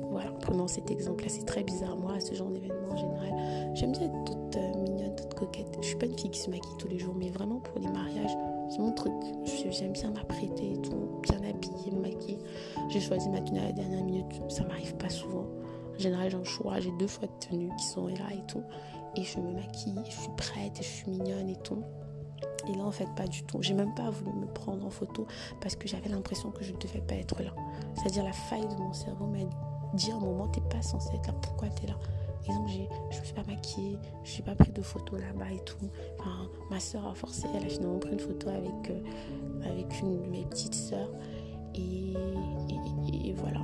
Voilà, 0.09 0.31
prenons 0.41 0.67
cet 0.67 0.91
exemple-là, 0.91 1.29
c'est 1.29 1.45
très 1.45 1.63
bizarre. 1.63 1.97
Moi, 1.97 2.19
ce 2.19 2.33
genre 2.35 2.49
d'événement 2.49 2.91
en 2.91 2.97
général, 2.97 3.71
j'aime 3.73 3.91
bien 3.91 4.03
être 4.03 4.23
toute 4.25 4.55
euh, 4.55 4.81
mignonne, 4.81 5.15
toute 5.15 5.33
coquette. 5.33 5.77
Je 5.81 5.87
suis 5.87 5.95
pas 5.95 6.05
une 6.05 6.17
fille 6.17 6.29
qui 6.29 6.39
se 6.39 6.49
maquille 6.49 6.77
tous 6.77 6.87
les 6.87 6.99
jours, 6.99 7.15
mais 7.15 7.29
vraiment 7.29 7.59
pour 7.59 7.79
les 7.79 7.87
mariages, 7.87 8.31
c'est 8.69 8.79
mon 8.79 8.91
truc. 8.91 9.13
J'aime 9.71 9.93
bien 9.93 10.11
m'apprêter 10.11 10.73
et 10.73 10.81
tout, 10.81 11.19
bien 11.23 11.37
habiller, 11.37 11.91
me 11.91 12.01
maquiller. 12.01 12.37
J'ai 12.89 13.01
choisi 13.01 13.27
ma 13.29 13.41
tenue 13.41 13.59
à 13.59 13.65
la 13.65 13.71
dernière 13.71 14.03
minute, 14.03 14.41
ça 14.49 14.63
m'arrive 14.65 14.95
pas 14.97 15.09
souvent. 15.09 15.47
En 15.95 15.99
général, 15.99 16.29
j'en 16.29 16.43
choix, 16.43 16.79
j'ai 16.79 16.91
deux 16.99 17.07
fois 17.07 17.27
de 17.27 17.47
tenues 17.47 17.71
qui 17.77 17.85
sont 17.85 18.07
là 18.07 18.31
et 18.31 18.45
tout. 18.47 18.63
Et 19.15 19.23
je 19.23 19.39
me 19.39 19.53
maquille, 19.53 19.99
je 20.05 20.11
suis 20.11 20.31
prête, 20.37 20.79
et 20.79 20.83
je 20.83 20.87
suis 20.87 21.09
mignonne 21.09 21.49
et 21.49 21.55
tout. 21.57 21.83
Et 22.67 22.75
là, 22.75 22.83
en 22.83 22.91
fait, 22.91 23.07
pas 23.15 23.27
du 23.27 23.43
tout. 23.43 23.61
J'ai 23.61 23.73
même 23.73 23.93
pas 23.93 24.09
voulu 24.09 24.31
me 24.37 24.45
prendre 24.47 24.85
en 24.85 24.89
photo 24.89 25.27
parce 25.61 25.75
que 25.75 25.87
j'avais 25.87 26.09
l'impression 26.09 26.51
que 26.51 26.63
je 26.63 26.71
ne 26.71 26.77
devais 26.77 27.01
pas 27.01 27.15
être 27.15 27.41
là. 27.43 27.53
C'est-à-dire 27.95 28.23
la 28.23 28.33
faille 28.33 28.67
de 28.67 28.75
mon 28.75 28.93
cerveau 28.93 29.25
m'a 29.25 29.39
dit 29.93 30.11
à 30.11 30.15
un 30.15 30.19
moment, 30.19 30.47
t'es 30.47 30.61
pas 30.61 30.81
censé 30.81 31.09
être 31.15 31.27
là, 31.27 31.33
pourquoi 31.41 31.67
t'es 31.69 31.87
là? 31.87 31.95
Et 32.45 32.49
donc, 32.49 32.67
je 32.67 33.19
me 33.19 33.23
suis 33.23 33.33
pas 33.33 33.43
maquillée, 33.43 33.97
je 34.23 34.37
n'ai 34.37 34.43
pas 34.43 34.55
pris 34.55 34.71
de 34.71 34.81
photos 34.81 35.19
là-bas 35.19 35.51
et 35.51 35.63
tout. 35.63 35.77
Enfin, 36.19 36.49
ma 36.69 36.79
soeur 36.79 37.07
a 37.07 37.15
forcé, 37.15 37.47
elle 37.55 37.65
a 37.65 37.69
finalement 37.69 37.99
pris 37.99 38.11
une 38.11 38.19
photo 38.19 38.49
avec, 38.49 38.89
euh, 38.89 39.01
avec 39.69 40.01
une 40.01 40.21
de 40.23 40.27
mes 40.27 40.45
petites 40.45 40.75
soeurs. 40.75 41.11
Et, 41.75 42.13
voilà. 43.37 43.61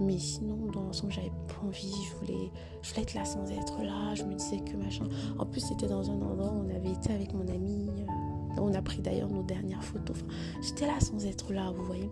Mais 0.00 0.18
sinon, 0.18 0.56
dans 0.72 0.82
l'ensemble, 0.82 1.12
j'avais 1.12 1.32
pas 1.48 1.66
envie. 1.66 1.92
Je 1.92 2.16
voulais, 2.16 2.50
je 2.82 2.90
voulais 2.90 3.02
être 3.02 3.14
là 3.14 3.24
sans 3.24 3.50
être 3.50 3.82
là. 3.82 4.14
Je 4.14 4.24
me 4.24 4.34
disais 4.34 4.60
que 4.60 4.76
machin. 4.76 5.08
En 5.38 5.46
plus, 5.46 5.60
c'était 5.60 5.86
dans 5.86 6.10
un 6.10 6.20
endroit 6.20 6.52
où 6.52 6.64
on 6.66 6.74
avait 6.74 6.92
été 6.92 7.12
avec 7.12 7.32
mon 7.34 7.46
ami. 7.48 7.88
Euh, 7.98 8.60
on 8.60 8.74
a 8.74 8.82
pris 8.82 9.00
d'ailleurs 9.00 9.28
nos 9.28 9.42
dernières 9.42 9.84
photos. 9.84 10.16
J'étais 10.62 10.86
là 10.86 10.98
sans 11.00 11.24
être 11.26 11.52
là, 11.52 11.70
vous 11.70 11.84
voyez. 11.84 12.10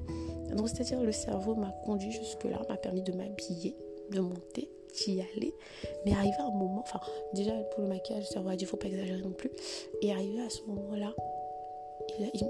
Donc, 0.56 0.68
c'est-à-dire, 0.68 1.02
le 1.02 1.12
cerveau 1.12 1.54
m'a 1.54 1.72
conduit 1.84 2.12
jusque-là, 2.12 2.62
m'a 2.68 2.76
permis 2.76 3.02
de 3.02 3.12
m'habiller, 3.12 3.76
de 4.12 4.20
monter 4.20 4.70
y 5.06 5.20
aller. 5.20 5.54
Mais 6.04 6.12
arrivé 6.12 6.34
à 6.38 6.44
un 6.44 6.50
moment, 6.50 6.80
enfin, 6.80 7.00
déjà 7.32 7.52
pour 7.52 7.82
le 7.82 7.88
maquillage, 7.88 8.24
le 8.24 8.32
cerveau 8.32 8.48
a 8.48 8.56
dit 8.56 8.64
faut 8.64 8.76
pas 8.76 8.88
exagérer 8.88 9.20
non 9.20 9.32
plus. 9.32 9.50
Et 10.02 10.12
arrivé 10.12 10.40
à 10.40 10.50
ce 10.50 10.62
moment-là, 10.66 11.14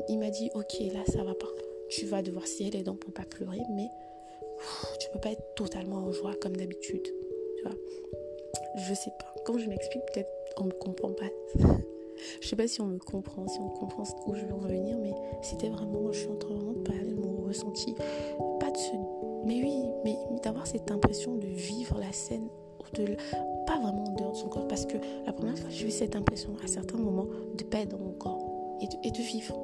il, 0.09 0.19
m'a 0.19 0.31
dit 0.31 0.51
ok, 0.55 0.79
là 0.93 1.05
ça 1.07 1.23
va 1.23 1.35
pas. 1.35 1.49
Tu 1.91 2.07
vas 2.07 2.23
devoir 2.23 2.47
serrer 2.47 2.71
les 2.71 2.83
dents 2.83 2.97
pour 2.97 3.13
pas 3.13 3.25
pleurer, 3.25 3.61
mais 3.71 3.89
tu 5.01 5.09
peux 5.11 5.21
pas 5.21 5.31
être 5.31 5.55
totalement 5.55 5.97
en 5.97 6.13
joie 6.13 6.35
comme 6.41 6.57
d'habitude. 6.57 7.03
Tu 7.03 7.63
vois 7.63 7.77
Je 8.77 8.95
sais 8.95 9.13
pas. 9.19 9.35
Quand 9.45 9.59
je 9.59 9.69
m'explique, 9.69 10.03
peut-être 10.13 10.29
on 10.59 10.65
me 10.65 10.73
comprend 10.73 11.13
pas. 11.13 11.31
je 12.41 12.49
sais 12.49 12.57
pas 12.57 12.69
si 12.69 12.81
on 12.81 12.87
me 12.87 12.99
comprend, 12.99 13.47
si 13.49 13.59
on 13.61 13.69
comprend 13.69 14.05
où 14.27 14.35
je 14.35 14.45
veux 14.45 14.53
en 14.53 14.59
venir, 14.59 14.97
mais 14.99 15.13
c'était 15.43 15.69
vraiment, 15.69 16.13
je 16.13 16.21
suis 16.21 16.29
en 16.29 16.37
train 16.37 16.55
de 16.55 16.81
parler 16.81 17.13
de 17.13 17.21
mon 17.21 17.47
ressenti. 17.47 17.95
Pas 18.61 18.71
de 18.71 18.77
ce 18.77 18.93
mais 19.45 19.63
oui, 19.63 19.83
mais, 20.05 20.17
d'avoir 20.43 20.67
cette 20.67 20.91
impression 20.91 21.37
de 21.37 21.47
vivre 21.47 21.99
la 21.99 22.13
scène, 22.13 22.49
de, 22.95 23.17
pas 23.67 23.79
vraiment 23.79 24.05
en 24.05 24.15
dehors 24.15 24.33
de 24.33 24.37
son 24.37 24.49
corps. 24.49 24.69
Parce 24.69 24.87
que 24.87 24.97
la 25.27 25.33
première 25.33 25.59
fois, 25.59 25.71
j'ai 25.71 25.87
eu 25.87 25.91
cette 25.91 26.17
impression 26.17 26.51
à 26.63 26.67
certains 26.67 26.99
moments 26.99 27.27
de 27.55 27.65
pas 27.65 27.79
être 27.79 27.91
dans 27.91 27.99
mon 27.99 28.13
corps. 28.13 28.48
Et 28.81 29.11
de, 29.11 29.23
vivre. 29.23 29.55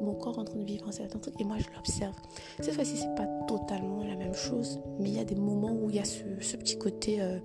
Mon 0.00 0.14
corps 0.14 0.38
en 0.38 0.44
train 0.44 0.58
de 0.58 0.64
vivre 0.64 0.88
un 0.88 0.92
certain 0.92 1.18
truc 1.18 1.34
et 1.40 1.44
moi 1.44 1.56
je 1.58 1.66
l'observe. 1.74 2.14
Cette 2.60 2.74
fois-ci, 2.74 2.96
c'est 2.96 3.14
pas 3.14 3.26
totalement 3.46 4.04
la 4.04 4.16
même 4.16 4.34
chose, 4.34 4.80
mais 4.98 5.08
il 5.10 5.16
y 5.16 5.20
a 5.20 5.24
des 5.24 5.34
moments 5.34 5.72
où 5.72 5.90
il 5.90 5.96
y 5.96 6.00
a 6.00 6.04
ce, 6.04 6.56
petit 6.56 6.78
côté. 6.78 7.20
Euh, 7.20 7.38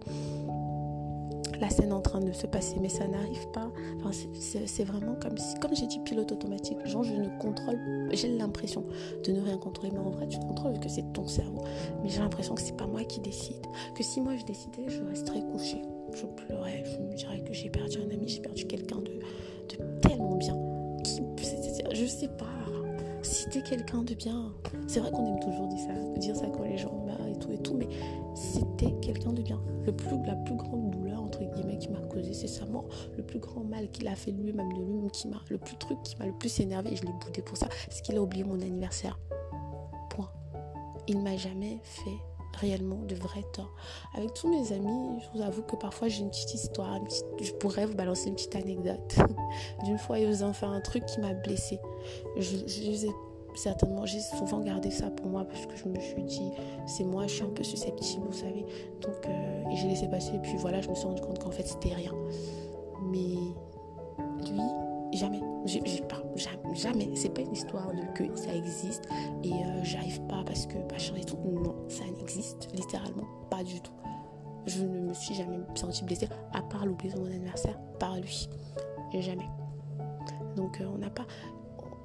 la 1.63 1.69
scène 1.69 1.93
en 1.93 2.01
train 2.01 2.19
de 2.19 2.31
se 2.33 2.45
passer, 2.45 2.75
mais 2.81 2.89
ça 2.89 3.07
n'arrive 3.07 3.47
pas. 3.53 3.71
Enfin, 3.97 4.11
c'est 4.65 4.83
vraiment 4.83 5.15
comme 5.15 5.37
si, 5.37 5.55
comme 5.59 5.73
j'ai 5.75 5.87
dit, 5.87 5.99
pilote 5.99 6.31
automatique. 6.31 6.77
Genre, 6.85 7.03
je 7.03 7.13
ne 7.13 7.29
contrôle, 7.39 7.79
j'ai 8.11 8.27
l'impression 8.37 8.83
de 9.23 9.31
ne 9.31 9.41
rien 9.41 9.57
contrôler, 9.57 9.91
mais 9.93 9.99
en 9.99 10.09
vrai, 10.09 10.27
tu 10.27 10.39
contrôles 10.39 10.79
que 10.79 10.89
c'est 10.89 11.13
ton 11.13 11.25
cerveau. 11.27 11.63
Mais 12.03 12.09
j'ai 12.09 12.19
l'impression 12.19 12.55
que 12.55 12.61
c'est 12.61 12.75
pas 12.75 12.87
moi 12.87 13.03
qui 13.03 13.21
décide. 13.21 13.65
Que 13.95 14.03
si 14.03 14.19
moi 14.19 14.35
je 14.35 14.43
décidais, 14.43 14.89
je 14.89 15.03
resterais 15.03 15.41
couchée. 15.51 15.81
Je 16.13 16.25
pleurais, 16.25 16.83
je 16.85 16.99
me 16.99 17.13
dirais 17.13 17.41
que 17.41 17.53
j'ai 17.53 17.69
perdu 17.69 17.99
un 17.99 18.13
ami, 18.13 18.27
j'ai 18.27 18.41
perdu 18.41 18.65
quelqu'un 18.65 18.99
de 18.99 19.19
tellement 20.01 20.35
bien. 20.35 20.72
Je 21.91 22.05
sais 22.05 22.27
pas. 22.27 22.45
Si 23.21 23.49
t'es 23.49 23.61
quelqu'un 23.61 24.03
de 24.03 24.13
bien, 24.13 24.53
c'est 24.87 24.99
vrai 24.99 25.11
qu'on 25.11 25.25
aime 25.25 25.39
toujours 25.39 25.67
dire 25.67 25.79
ça, 25.79 26.19
dire 26.19 26.35
ça 26.35 26.47
quand 26.47 26.63
les 26.63 26.77
gens 26.77 26.93
meurent 27.05 27.27
et 27.27 27.39
tout 27.39 27.51
et 27.51 27.57
tout, 27.57 27.73
mais 27.73 27.87
c'était 28.35 28.91
quelqu'un 29.01 29.31
de 29.31 29.41
bien. 29.41 29.61
Le 29.85 29.93
plus, 29.93 30.09
la 30.25 30.35
plus 30.35 30.55
grande 30.55 30.91
douleur 30.91 31.23
qui 31.79 31.89
m'a 31.89 31.99
causé, 32.01 32.33
c'est 32.33 32.47
sa 32.47 32.65
mort. 32.65 32.85
Le 33.17 33.23
plus 33.23 33.39
grand 33.39 33.63
mal 33.63 33.89
qu'il 33.89 34.07
a 34.07 34.15
fait 34.15 34.31
lui-même 34.31 34.71
de 34.73 34.79
lui-même, 34.79 35.11
qui 35.11 35.27
m'a, 35.27 35.41
le 35.49 35.57
plus 35.57 35.75
truc 35.77 36.01
qui 36.03 36.15
m'a 36.17 36.25
le 36.25 36.33
plus 36.33 36.59
énervé, 36.59 36.93
et 36.93 36.95
je 36.95 37.03
l'ai 37.03 37.13
boudé 37.13 37.41
pour 37.41 37.57
ça, 37.57 37.67
c'est 37.89 38.01
qu'il 38.03 38.15
a 38.17 38.21
oublié 38.21 38.43
mon 38.43 38.59
anniversaire. 38.61 39.19
Point. 40.09 40.29
Il 41.07 41.21
m'a 41.21 41.35
jamais 41.35 41.79
fait 41.83 42.17
réellement 42.55 43.01
de 43.07 43.15
vrai 43.15 43.43
tort. 43.53 43.73
Avec 44.15 44.33
tous 44.33 44.49
mes 44.49 44.71
amis, 44.73 45.19
je 45.19 45.37
vous 45.37 45.43
avoue 45.43 45.63
que 45.63 45.75
parfois 45.75 46.07
j'ai 46.07 46.21
une 46.21 46.29
petite 46.29 46.53
histoire, 46.53 46.99
je 47.41 47.51
pourrais 47.53 47.85
vous 47.85 47.95
balancer 47.95 48.29
une 48.29 48.35
petite 48.35 48.55
anecdote. 48.55 49.15
D'une 49.83 49.97
fois, 49.97 50.19
ils 50.19 50.43
ont 50.43 50.53
fait 50.53 50.65
un 50.65 50.81
truc 50.81 51.05
qui 51.05 51.19
m'a 51.19 51.33
blessée. 51.33 51.79
Je, 52.37 52.57
je, 52.67 53.07
certainement, 53.55 54.05
j'ai 54.05 54.19
souvent 54.19 54.59
gardé 54.59 54.91
ça 54.91 55.09
pour 55.09 55.27
moi 55.27 55.45
parce 55.45 55.65
que 55.65 55.75
je 55.75 55.87
me 55.87 55.99
suis 55.99 56.23
dit, 56.23 56.51
c'est 56.85 57.03
moi, 57.03 57.27
je 57.27 57.33
suis 57.33 57.43
un 57.43 57.49
peu 57.49 57.63
susceptible, 57.63 58.25
vous 58.25 58.37
savez. 58.37 58.65
Donc, 59.01 59.25
euh, 59.27 59.63
j'ai 59.75 59.87
laissé 59.87 60.07
passer. 60.07 60.35
Et 60.35 60.39
puis 60.39 60.55
voilà, 60.57 60.81
je 60.81 60.89
me 60.89 60.95
suis 60.95 61.05
rendu 61.05 61.21
compte 61.21 61.39
qu'en 61.39 61.51
fait, 61.51 61.67
c'était 61.67 61.93
rien. 61.93 62.13
Mais 63.11 63.35
lui, 64.49 64.61
jamais. 65.17 65.39
Pas, 66.09 66.21
jamais, 66.35 66.75
jamais. 66.75 67.09
C'est 67.15 67.33
pas 67.33 67.41
une 67.41 67.53
histoire 67.53 67.91
de 67.93 68.01
que 68.13 68.35
ça 68.35 68.53
existe 68.53 69.07
et 69.43 69.53
euh, 69.53 69.83
j'arrive 69.83 70.21
pas 70.27 70.43
parce 70.45 70.65
que 70.65 70.77
machin 70.91 71.15
et 71.15 71.23
tout. 71.23 71.37
Non, 71.37 71.75
ça 71.87 72.03
n'existe 72.05 72.69
littéralement 72.73 73.27
pas 73.49 73.63
du 73.63 73.79
tout. 73.81 73.93
Je 74.65 74.83
ne 74.83 74.99
me 74.99 75.13
suis 75.13 75.35
jamais 75.35 75.59
sentie 75.75 76.03
blessée, 76.03 76.29
à 76.53 76.61
part 76.61 76.85
l'oublier 76.85 77.13
de 77.13 77.19
mon 77.19 77.25
anniversaire, 77.25 77.77
par 77.99 78.17
lui. 78.19 78.49
Jamais. 79.19 79.47
Donc 80.55 80.81
euh, 80.81 80.85
on 80.91 80.97
n'a 80.97 81.09
pas 81.09 81.25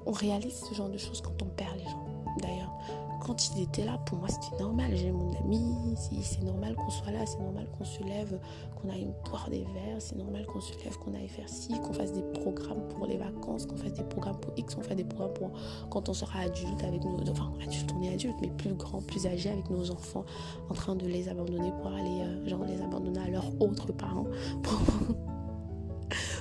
on 0.09 0.13
réalise 0.13 0.65
ce 0.69 0.75
genre 0.75 0.89
de 0.89 0.97
choses 0.97 1.21
quand 1.21 1.43
on 1.43 1.47
perd 1.47 1.77
les 1.77 1.85
gens. 1.85 2.05
D'ailleurs, 2.39 2.73
quand 3.21 3.51
il 3.51 3.63
était 3.63 3.85
là, 3.85 3.99
pour 4.07 4.19
moi, 4.19 4.29
c'était 4.29 4.63
normal. 4.63 4.93
J'ai 4.95 5.11
mon 5.11 5.31
ami, 5.45 5.97
c'est 5.97 6.43
normal 6.43 6.75
qu'on 6.75 6.91
soit 6.91 7.11
là, 7.11 7.27
c'est 7.27 7.39
normal 7.39 7.67
qu'on 7.77 7.85
se 7.85 8.03
lève, 8.03 8.39
qu'on 8.77 8.91
aille 8.91 9.09
boire 9.25 9.49
des 9.51 9.65
verres, 9.75 10.01
c'est 10.01 10.17
normal 10.17 10.47
qu'on 10.47 10.61
se 10.61 10.73
lève, 10.85 10.97
qu'on 10.99 11.15
aille 11.15 11.29
faire 11.29 11.49
ci, 11.49 11.69
qu'on 11.81 11.93
fasse 11.93 12.13
des 12.13 12.23
programmes 12.41 12.87
pour 12.89 13.07
les 13.07 13.17
vacances, 13.17 13.67
qu'on 13.67 13.77
fasse 13.77 13.93
des 13.95 14.05
programmes 14.05 14.39
pour 14.41 14.53
X, 14.57 14.75
qu'on 14.75 14.83
fasse 14.83 14.97
des 14.97 15.05
programmes 15.05 15.35
pour 15.35 15.51
quand 15.91 16.09
on 16.09 16.15
sera 16.15 16.41
adulte 16.41 16.83
avec 16.85 17.05
nos. 17.05 17.19
Enfin, 17.31 17.53
adulte, 17.63 17.91
on 17.97 18.03
est 18.03 18.15
adulte, 18.15 18.37
mais 18.41 18.51
plus 18.51 18.75
grand, 18.75 19.01
plus 19.03 19.27
âgé 19.27 19.51
avec 19.51 19.69
nos 19.71 19.91
enfants, 19.91 20.25
en 20.71 20.75
train 20.75 20.95
de 20.95 21.07
les 21.07 21.29
abandonner 21.29 21.73
pour 21.83 21.93
aller, 21.93 22.23
euh, 22.23 22.49
genre, 22.49 22.65
les 22.65 22.81
abandonner 22.81 23.21
à 23.21 23.29
leurs 23.29 23.61
autres 23.61 23.93
parents. 23.93 24.27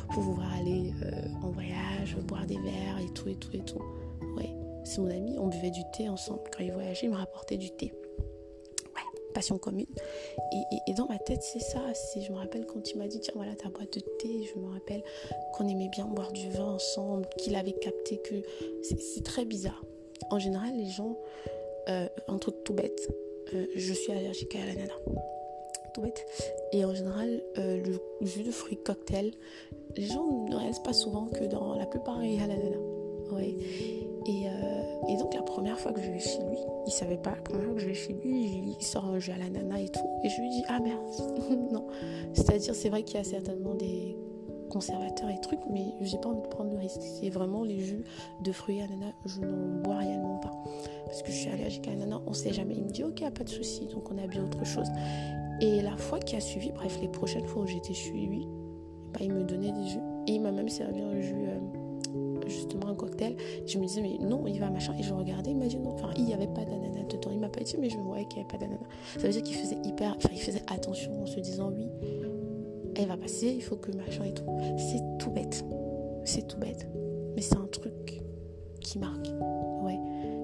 Pour 0.09 0.23
pouvoir 0.23 0.51
aller 0.53 0.93
euh, 1.03 1.27
en 1.43 1.49
voyage, 1.51 2.17
boire 2.27 2.45
des 2.45 2.57
verres 2.57 2.97
et 2.99 3.09
tout 3.13 3.27
et 3.27 3.35
tout 3.35 3.49
et 3.53 3.59
tout. 3.59 3.81
C'est 4.87 5.01
mon 5.01 5.09
ami, 5.09 5.37
on 5.37 5.47
buvait 5.47 5.69
du 5.69 5.81
thé 5.91 6.07
ensemble. 6.07 6.43
Quand 6.49 6.63
il 6.63 6.71
voyageait, 6.71 7.07
il 7.07 7.09
me 7.09 7.17
rapportait 7.17 7.57
du 7.57 7.71
thé. 7.71 7.91
Ouais, 8.95 9.21
passion 9.33 9.57
commune. 9.57 9.85
Et, 10.87 10.93
dans 10.93 11.07
ma 11.07 11.19
tête, 11.19 11.43
c'est 11.43 11.59
ça. 11.59 11.81
Je 12.15 12.31
me 12.31 12.37
rappelle 12.37 12.65
quand 12.65 12.89
il 12.89 12.97
m'a 12.97 13.07
dit, 13.07 13.19
tiens, 13.19 13.33
voilà 13.35 13.53
ta 13.53 13.67
boîte 13.67 13.95
de 13.95 13.99
thé. 13.99 14.49
Je 14.49 14.57
me 14.57 14.71
rappelle 14.71 15.03
qu'on 15.53 15.67
aimait 15.67 15.89
bien 15.89 16.05
boire 16.05 16.31
du 16.31 16.49
vin 16.49 16.75
ensemble, 16.75 17.27
qu'il 17.37 17.57
avait 17.57 17.73
capté 17.73 18.17
que 18.19 18.35
c'est 18.81 19.25
très 19.25 19.43
bizarre. 19.43 19.83
En 20.31 20.39
général, 20.39 20.77
les 20.77 20.89
gens, 20.89 21.17
euh, 21.89 22.07
un 22.29 22.37
truc 22.37 22.55
tout 22.63 22.73
bête, 22.73 23.09
euh, 23.53 23.65
je 23.75 23.91
suis 23.91 24.13
allergique 24.13 24.55
à 24.55 24.65
la 24.65 24.73
nana. 24.73 24.93
Tout 25.93 26.01
bête. 26.01 26.25
Et 26.71 26.85
en 26.85 26.95
général, 26.95 27.43
le 27.57 27.99
jus 28.21 28.43
de 28.43 28.51
fruits 28.51 28.77
cocktail, 28.77 29.31
les 29.97 30.05
gens 30.05 30.45
ne 30.45 30.55
restent 30.55 30.85
pas 30.85 30.93
souvent 30.93 31.25
que 31.25 31.43
dans 31.43 31.75
la 31.75 31.87
plupart 31.87 32.23
il 32.23 32.39
y 32.39 32.41
a 32.41 32.47
la 32.47 32.55
nana. 32.55 32.77
Ouais. 33.33 34.06
Et, 34.27 34.47
euh, 34.47 34.51
et, 35.07 35.15
donc 35.17 35.33
la 35.33 35.41
première 35.41 35.79
fois 35.79 35.93
que 35.93 36.01
je 36.01 36.11
vais 36.11 36.19
chez 36.19 36.39
lui, 36.39 36.57
il 36.85 36.91
savait 36.91 37.17
pas, 37.17 37.31
la 37.31 37.41
première 37.41 37.63
fois 37.65 37.73
que 37.75 37.79
je 37.79 37.87
vais 37.87 37.93
chez 37.93 38.13
lui, 38.13 38.75
il 38.77 38.83
sort 38.83 39.05
un 39.05 39.19
jeu 39.19 39.31
à 39.31 39.37
la 39.37 39.49
nana 39.49 39.79
et 39.79 39.87
tout. 39.87 40.05
Et 40.23 40.29
je 40.29 40.41
lui 40.41 40.49
dis, 40.49 40.63
ah 40.67 40.79
merde, 40.79 40.99
non. 41.71 41.87
C'est-à-dire, 42.33 42.75
c'est 42.75 42.89
vrai 42.89 43.03
qu'il 43.03 43.17
y 43.17 43.21
a 43.21 43.23
certainement 43.23 43.73
des 43.73 44.17
conservateurs 44.69 45.29
et 45.29 45.39
trucs, 45.39 45.61
mais 45.69 45.85
j'ai 46.01 46.17
pas 46.17 46.29
envie 46.29 46.41
de 46.41 46.47
prendre 46.47 46.71
le 46.71 46.77
risque. 46.77 47.01
C'est 47.01 47.29
vraiment 47.29 47.63
les 47.63 47.79
jus 47.79 48.03
de 48.43 48.51
fruits 48.51 48.81
à 48.81 48.87
nana, 48.87 49.13
je 49.25 49.39
n'en 49.39 49.81
bois 49.81 49.97
réellement 49.97 50.37
pas. 50.39 50.51
Parce 51.05 51.23
que 51.23 51.31
je 51.31 51.37
suis 51.37 51.49
allergique 51.49 51.87
à 51.87 51.91
la 51.91 51.97
nana, 51.97 52.21
on 52.27 52.33
sait 52.33 52.53
jamais. 52.53 52.75
Il 52.75 52.83
me 52.83 52.89
dit, 52.89 53.03
ok, 53.03 53.23
pas 53.31 53.43
de 53.43 53.49
souci, 53.49 53.87
donc 53.87 54.11
on 54.11 54.17
a 54.17 54.27
bien 54.27 54.43
autre 54.43 54.65
chose. 54.65 54.87
Et 55.61 55.81
la 55.81 55.95
fois 55.97 56.19
qui 56.19 56.35
a 56.35 56.39
suivi, 56.39 56.71
bref, 56.71 56.99
les 57.01 57.07
prochaines 57.07 57.45
fois 57.45 57.63
où 57.63 57.65
j'étais 57.65 57.93
chez 57.93 58.11
lui, 58.11 58.47
bah, 59.13 59.19
il 59.21 59.31
me 59.31 59.43
donnait 59.43 59.71
des 59.71 59.87
jus. 59.87 59.99
Et 60.27 60.33
il 60.33 60.41
m'a 60.41 60.51
même 60.51 60.69
servi 60.69 61.01
un 61.01 61.19
jus, 61.19 61.47
euh, 61.47 61.59
justement 62.49 62.87
un 62.87 62.95
cocktail. 62.95 63.35
Je 63.65 63.77
me 63.77 63.85
disais, 63.85 64.01
mais 64.01 64.17
non, 64.19 64.45
il 64.47 64.59
va 64.59 64.69
machin. 64.69 64.93
Et 64.99 65.03
je 65.03 65.13
regardais, 65.13 65.51
il 65.51 65.57
m'a 65.57 65.67
dit 65.67 65.77
non. 65.77 65.91
Enfin, 65.91 66.09
il 66.17 66.25
n'y 66.25 66.33
avait 66.33 66.47
pas 66.47 66.65
d'ananas 66.65 67.03
dedans. 67.09 67.31
Il 67.31 67.39
m'a 67.39 67.49
pas 67.49 67.61
dit, 67.61 67.75
mais 67.79 67.89
je 67.89 67.97
voyais 67.97 68.25
qu'il 68.25 68.39
n'y 68.39 68.45
avait 68.45 68.57
pas 68.57 68.63
d'ananas. 68.63 68.87
Ça 69.17 69.27
veut 69.27 69.33
dire 69.33 69.43
qu'il 69.43 69.55
faisait 69.55 69.77
hyper. 69.83 70.15
Enfin, 70.17 70.29
il 70.31 70.41
faisait 70.41 70.63
attention 70.67 71.21
en 71.21 71.25
se 71.25 71.39
disant, 71.39 71.71
oui, 71.75 71.87
elle 72.95 73.07
va 73.07 73.17
passer, 73.17 73.47
il 73.47 73.61
faut 73.61 73.75
que 73.75 73.91
machin 73.91 74.23
et 74.23 74.33
tout. 74.33 74.45
C'est 74.77 75.01
tout 75.19 75.29
bête. 75.29 75.63
C'est 76.25 76.47
tout 76.47 76.57
bête. 76.57 76.87
Mais 77.35 77.41
c'est 77.41 77.57
un 77.57 77.67
truc 77.67 78.21
qui 78.81 78.99
marque. 78.99 79.27
Ouais. 79.83 79.99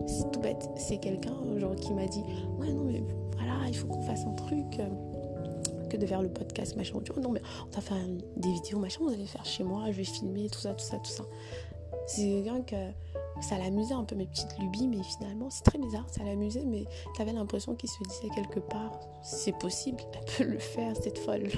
c'est 0.07 0.31
tout 0.31 0.39
bête. 0.39 0.69
C'est 0.75 0.97
quelqu'un 0.97 1.33
genre 1.57 1.75
qui 1.75 1.93
m'a 1.93 2.05
dit 2.05 2.23
Ouais, 2.59 2.71
non, 2.71 2.83
mais 2.83 3.03
voilà, 3.35 3.67
il 3.67 3.75
faut 3.75 3.87
qu'on 3.87 4.01
fasse 4.01 4.25
un 4.25 4.33
truc. 4.33 4.79
que 5.89 5.97
de 5.97 6.05
faire 6.05 6.21
le 6.21 6.29
podcast, 6.29 6.75
machin. 6.75 6.95
Oh, 6.95 7.19
non, 7.19 7.31
mais 7.31 7.41
on 7.67 7.75
va 7.75 7.81
faire 7.81 7.97
des 8.37 8.51
vidéos, 8.51 8.79
machin, 8.79 8.99
vous 9.03 9.13
allez 9.13 9.25
faire 9.25 9.45
chez 9.45 9.63
moi, 9.63 9.85
je 9.91 9.97
vais 9.97 10.03
filmer, 10.03 10.49
tout 10.49 10.59
ça, 10.59 10.73
tout 10.73 10.83
ça, 10.83 10.97
tout 10.97 11.11
ça. 11.11 11.23
C'est 12.07 12.21
quelqu'un 12.21 12.61
que 12.61 12.75
ça 13.41 13.57
l'amusait 13.57 13.93
un 13.93 14.03
peu 14.03 14.15
mes 14.15 14.25
petites 14.25 14.57
lubies, 14.59 14.87
mais 14.87 15.03
finalement, 15.03 15.49
c'est 15.49 15.63
très 15.63 15.79
bizarre, 15.79 16.05
ça 16.09 16.23
l'amusait, 16.23 16.65
mais 16.65 16.85
t'avais 17.17 17.33
l'impression 17.33 17.75
qu'il 17.75 17.89
se 17.89 18.03
disait 18.03 18.29
quelque 18.33 18.59
part 18.59 18.99
C'est 19.21 19.57
possible, 19.57 19.97
elle 20.13 20.25
peut 20.37 20.51
le 20.51 20.59
faire, 20.59 20.95
cette 20.95 21.17
folle. 21.17 21.47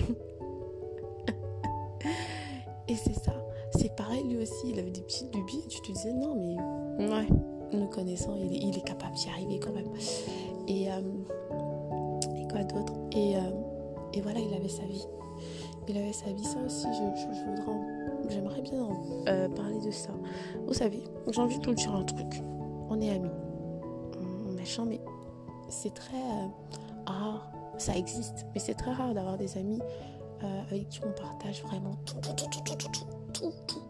Et 2.88 2.96
c'est 2.96 3.14
ça. 3.14 3.34
C'est 3.78 3.96
pareil, 3.96 4.24
lui 4.24 4.38
aussi, 4.38 4.70
il 4.70 4.80
avait 4.80 4.92
des 4.92 5.02
petites 5.02 5.34
lubies. 5.36 5.64
Et 5.66 5.68
tu 5.68 5.82
te 5.82 5.92
disais, 5.92 6.14
non, 6.14 6.36
mais 6.36 6.56
ouais, 7.06 7.28
nous 7.74 7.88
connaissant, 7.88 8.36
il 8.36 8.54
est, 8.54 8.60
il 8.60 8.78
est 8.78 8.86
capable 8.86 9.16
d'y 9.16 9.28
arriver 9.30 9.60
quand 9.60 9.74
même. 9.74 9.90
Et, 10.68 10.92
euh, 10.92 11.02
et 12.38 12.48
quoi 12.48 12.64
d'autre? 12.64 12.94
Et, 13.12 13.36
euh, 13.36 13.52
et 14.14 14.22
voilà, 14.22 14.40
il 14.40 14.54
avait 14.54 14.70
sa 14.70 14.84
vie. 14.84 15.06
Il 15.88 15.98
avait 15.98 16.14
sa 16.14 16.32
vie, 16.32 16.44
ça 16.44 16.60
aussi, 16.66 16.88
je, 16.94 17.00
voudrais, 17.28 17.95
j'aimerais 18.30 18.62
bien 18.62 18.88
euh, 19.28 19.50
parler 19.50 19.80
de 19.86 19.92
ça. 19.92 20.12
Vous 20.66 20.74
savez, 20.74 21.04
j'ai 21.32 21.42
envie 21.42 21.60
de 21.60 21.66
vous 21.66 21.74
dire 21.74 21.94
un 21.94 22.04
truc. 22.04 22.42
On 22.90 23.00
est 23.02 23.10
amis, 23.10 23.30
machin, 24.56 24.86
mais 24.86 25.02
c'est 25.70 25.94
très 25.94 26.24
rare. 27.06 27.52
Ça 27.78 27.96
existe, 27.98 28.46
mais 28.54 28.60
c'est 28.60 28.76
très 28.76 28.94
rare 28.94 29.14
d'avoir 29.14 29.38
des 29.38 29.58
amis 29.58 29.82
avec 30.70 30.88
qui 30.90 31.00
on 31.04 31.12
partage 31.12 31.64
vraiment 31.64 31.96
tout, 32.06 32.16
tout, 32.22 32.34
tout, 32.36 32.48
tout, 32.64 32.76
tout, 32.76 33.06
tout, 33.34 33.52
tout. 33.68 33.82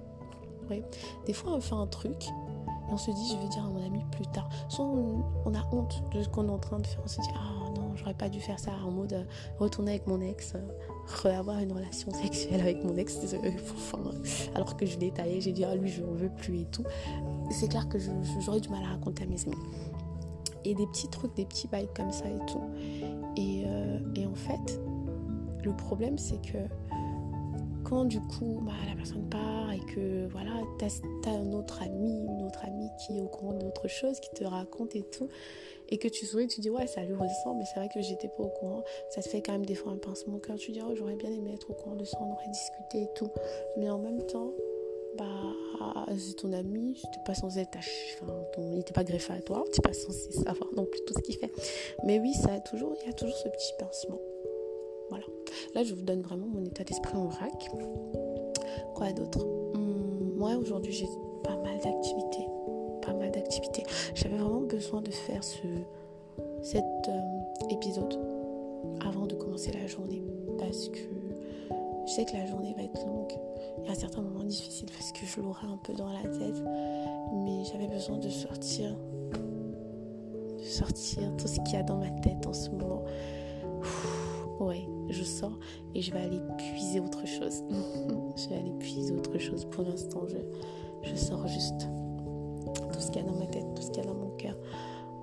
Des 1.25 1.33
fois, 1.33 1.53
on 1.53 1.61
fait 1.61 1.75
un 1.75 1.87
truc 1.87 2.27
et 2.27 2.91
on 2.91 2.97
se 2.97 3.11
dit, 3.11 3.29
je 3.29 3.37
vais 3.41 3.47
dire 3.47 3.65
à 3.65 3.69
mon 3.69 3.85
ami 3.85 4.03
plus 4.11 4.25
tard. 4.27 4.49
Soit 4.69 4.85
on, 4.85 5.53
a 5.53 5.63
honte 5.71 6.03
de 6.13 6.21
ce 6.21 6.29
qu'on 6.29 6.47
est 6.47 6.51
en 6.51 6.59
train 6.59 6.79
de 6.79 6.87
faire. 6.87 7.01
On 7.03 7.07
se 7.07 7.21
dit, 7.21 7.29
ah 7.35 7.64
j'aurais 8.05 8.17
pas 8.17 8.29
dû 8.29 8.39
faire 8.39 8.59
ça 8.59 8.71
en 8.85 8.91
mode 8.91 9.13
euh, 9.13 9.23
retourner 9.57 9.91
avec 9.91 10.05
mon 10.05 10.21
ex, 10.21 10.53
euh, 10.55 11.37
avoir 11.37 11.59
une 11.59 11.71
relation 11.71 12.11
sexuelle 12.23 12.61
avec 12.61 12.83
mon 12.83 12.95
ex, 12.97 13.17
enfin, 13.73 13.99
alors 14.53 14.77
que 14.77 14.85
je 14.85 14.99
l'ai 14.99 15.09
taillé, 15.11 15.41
j'ai 15.41 15.51
dit, 15.51 15.63
ah 15.63 15.75
lui, 15.75 15.89
je 15.89 16.01
ne 16.01 16.15
veux 16.15 16.29
plus 16.29 16.59
et 16.59 16.65
tout. 16.65 16.83
C'est 17.49 17.67
clair 17.67 17.89
que 17.89 17.97
j'aurais 18.39 18.59
du 18.59 18.69
mal 18.69 18.83
à 18.83 18.89
raconter 18.89 19.23
à 19.23 19.25
mes 19.25 19.41
amis. 19.45 19.55
Et 20.63 20.75
des 20.75 20.85
petits 20.87 21.07
trucs, 21.09 21.35
des 21.35 21.45
petits 21.45 21.67
bails 21.67 21.89
comme 21.95 22.11
ça 22.11 22.25
et 22.25 22.45
tout. 22.47 22.61
Euh, 23.37 23.99
et 24.15 24.25
en 24.25 24.35
fait, 24.35 24.79
le 25.63 25.75
problème, 25.75 26.17
c'est 26.17 26.41
que 26.41 26.57
quand 27.85 28.05
du 28.05 28.19
coup 28.19 28.61
bah, 28.65 28.73
la 28.89 28.95
personne 28.95 29.29
part 29.29 29.71
et 29.71 29.79
que 29.93 30.27
voilà, 30.27 30.51
tu 30.79 30.85
as, 30.85 31.31
un 31.31 31.53
autre 31.53 31.81
ami, 31.83 32.25
une 32.25 32.43
autre 32.43 32.65
amie 32.65 32.89
qui 32.99 33.17
est 33.17 33.21
au 33.21 33.27
courant 33.27 33.53
d'autre 33.53 33.87
chose, 33.87 34.19
qui 34.19 34.29
te 34.31 34.43
raconte 34.43 34.95
et 34.95 35.03
tout, 35.03 35.29
et 35.89 35.97
que 35.97 36.07
tu 36.07 36.25
souris, 36.25 36.47
tu 36.47 36.61
dis 36.61 36.69
ouais, 36.69 36.87
ça 36.87 37.03
lui 37.03 37.13
ressemble, 37.13 37.59
mais 37.59 37.65
c'est 37.65 37.79
vrai 37.79 37.89
que 37.93 38.01
j'étais 38.01 38.27
pas 38.27 38.43
au 38.43 38.49
courant, 38.49 38.83
ça 39.09 39.21
te 39.21 39.29
fait 39.29 39.41
quand 39.41 39.51
même 39.51 39.65
des 39.65 39.75
fois 39.75 39.91
un 39.91 39.97
pincement 39.97 40.35
au 40.35 40.39
cœur. 40.39 40.57
Tu 40.57 40.71
dis 40.71 40.81
oh, 40.85 40.95
j'aurais 40.95 41.15
bien 41.15 41.31
aimé 41.31 41.53
être 41.53 41.69
au 41.69 41.73
courant 41.73 41.95
de 41.95 42.05
ça, 42.05 42.17
on 42.21 42.33
aurait 42.33 42.49
discuté 42.49 43.03
et 43.03 43.09
tout, 43.15 43.29
mais 43.77 43.89
en 43.89 43.99
même 43.99 44.25
temps, 44.25 44.51
bah 45.17 45.25
c'est 46.17 46.35
ton 46.35 46.53
ami, 46.53 47.01
n'es 47.03 47.23
pas 47.25 47.35
censé 47.35 47.59
être 47.59 47.77
enfin, 47.77 48.33
il 48.57 48.77
n'était 48.77 48.93
pas 48.93 49.03
greffé 49.03 49.33
à 49.33 49.41
toi, 49.41 49.63
tu 49.71 49.79
n'es 49.79 49.83
pas 49.83 49.93
censé 49.93 50.31
savoir 50.31 50.69
non 50.75 50.85
plus 50.85 51.01
tout 51.05 51.13
ce 51.13 51.21
qu'il 51.21 51.37
fait. 51.37 51.51
Mais 52.03 52.19
oui, 52.19 52.33
ça 52.33 52.53
a 52.53 52.59
toujours, 52.59 52.95
il 53.01 53.07
y 53.07 53.09
a 53.09 53.13
toujours 53.13 53.37
ce 53.37 53.49
petit 53.49 53.73
pincement. 53.77 54.19
Voilà. 55.09 55.25
Là, 55.73 55.83
je 55.83 55.93
vous 55.93 56.01
donne 56.01 56.21
vraiment 56.21 56.47
mon 56.47 56.63
état 56.63 56.83
d'esprit 56.83 57.15
en 57.15 57.25
vrac. 57.25 57.69
Quoi 58.95 59.11
d'autre? 59.11 59.45
Hmm, 59.73 60.37
Moi, 60.37 60.55
aujourd'hui, 60.55 60.93
j'ai 60.93 61.07
pas 61.43 61.55
mal 61.57 61.79
d'activités. 61.79 62.47
Pas 63.01 63.13
mal 63.13 63.31
d'activités. 63.31 63.83
J'avais 64.15 64.37
vraiment 64.37 64.61
besoin 64.61 65.01
de 65.01 65.11
faire 65.11 65.43
ce, 65.43 65.67
cet 66.61 66.83
euh, 67.07 67.69
épisode 67.69 68.19
avant 69.05 69.25
de 69.25 69.35
commencer 69.35 69.71
la 69.71 69.87
journée. 69.87 70.23
Parce 70.57 70.89
que 70.89 70.99
je 72.07 72.11
sais 72.11 72.25
que 72.25 72.33
la 72.33 72.45
journée 72.45 72.73
va 72.75 72.83
être 72.83 73.05
longue. 73.05 73.33
Il 73.83 73.89
y 73.89 73.91
a 73.91 73.95
certains 73.95 74.21
moments 74.21 74.43
difficiles 74.43 74.87
parce 74.91 75.11
que 75.11 75.25
je 75.25 75.41
l'aurai 75.41 75.67
un 75.67 75.77
peu 75.77 75.93
dans 75.93 76.11
la 76.11 76.21
tête. 76.21 76.63
Mais 77.43 77.63
j'avais 77.65 77.87
besoin 77.87 78.17
de 78.17 78.29
sortir. 78.29 78.95
De 80.57 80.63
sortir 80.63 81.35
tout 81.37 81.47
ce 81.47 81.59
qu'il 81.61 81.73
y 81.73 81.77
a 81.77 81.83
dans 81.83 81.97
ma 81.97 82.09
tête 82.21 82.45
en 82.47 82.53
ce 82.53 82.69
moment. 82.69 83.03
Je 85.15 85.23
sors 85.23 85.58
et 85.93 86.01
je 86.01 86.12
vais 86.12 86.19
aller 86.19 86.41
puiser 86.58 86.99
autre 86.99 87.25
chose. 87.25 87.63
je 88.36 88.49
vais 88.49 88.56
aller 88.56 88.73
puiser 88.80 89.13
autre 89.13 89.38
chose. 89.38 89.65
Pour 89.65 89.84
l'instant, 89.84 90.23
je, 90.28 90.38
je 91.10 91.15
sors 91.15 91.47
juste 91.47 91.88
tout 92.91 92.99
ce 92.99 93.12
qu'il 93.12 93.21
y 93.21 93.25
a 93.25 93.28
dans 93.28 93.38
ma 93.38 93.47
tête, 93.47 93.65
tout 93.75 93.82
ce 93.82 93.91
qu'il 93.91 94.04
y 94.04 94.06
a 94.06 94.10
dans 94.10 94.17
mon 94.17 94.36
cœur. 94.38 94.56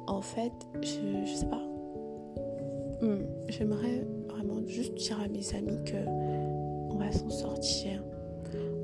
En 0.06 0.20
fait, 0.20 0.52
je, 0.80 1.24
je 1.24 1.34
sais 1.34 1.46
pas. 1.46 1.62
Hmm, 3.00 3.24
j'aimerais 3.48 4.06
vraiment 4.28 4.66
juste 4.66 4.94
dire 4.94 5.20
à 5.20 5.28
mes 5.28 5.54
amis 5.54 5.82
que 5.84 5.96
on 6.90 6.96
va 6.96 7.10
s'en 7.12 7.30
sortir. 7.30 8.02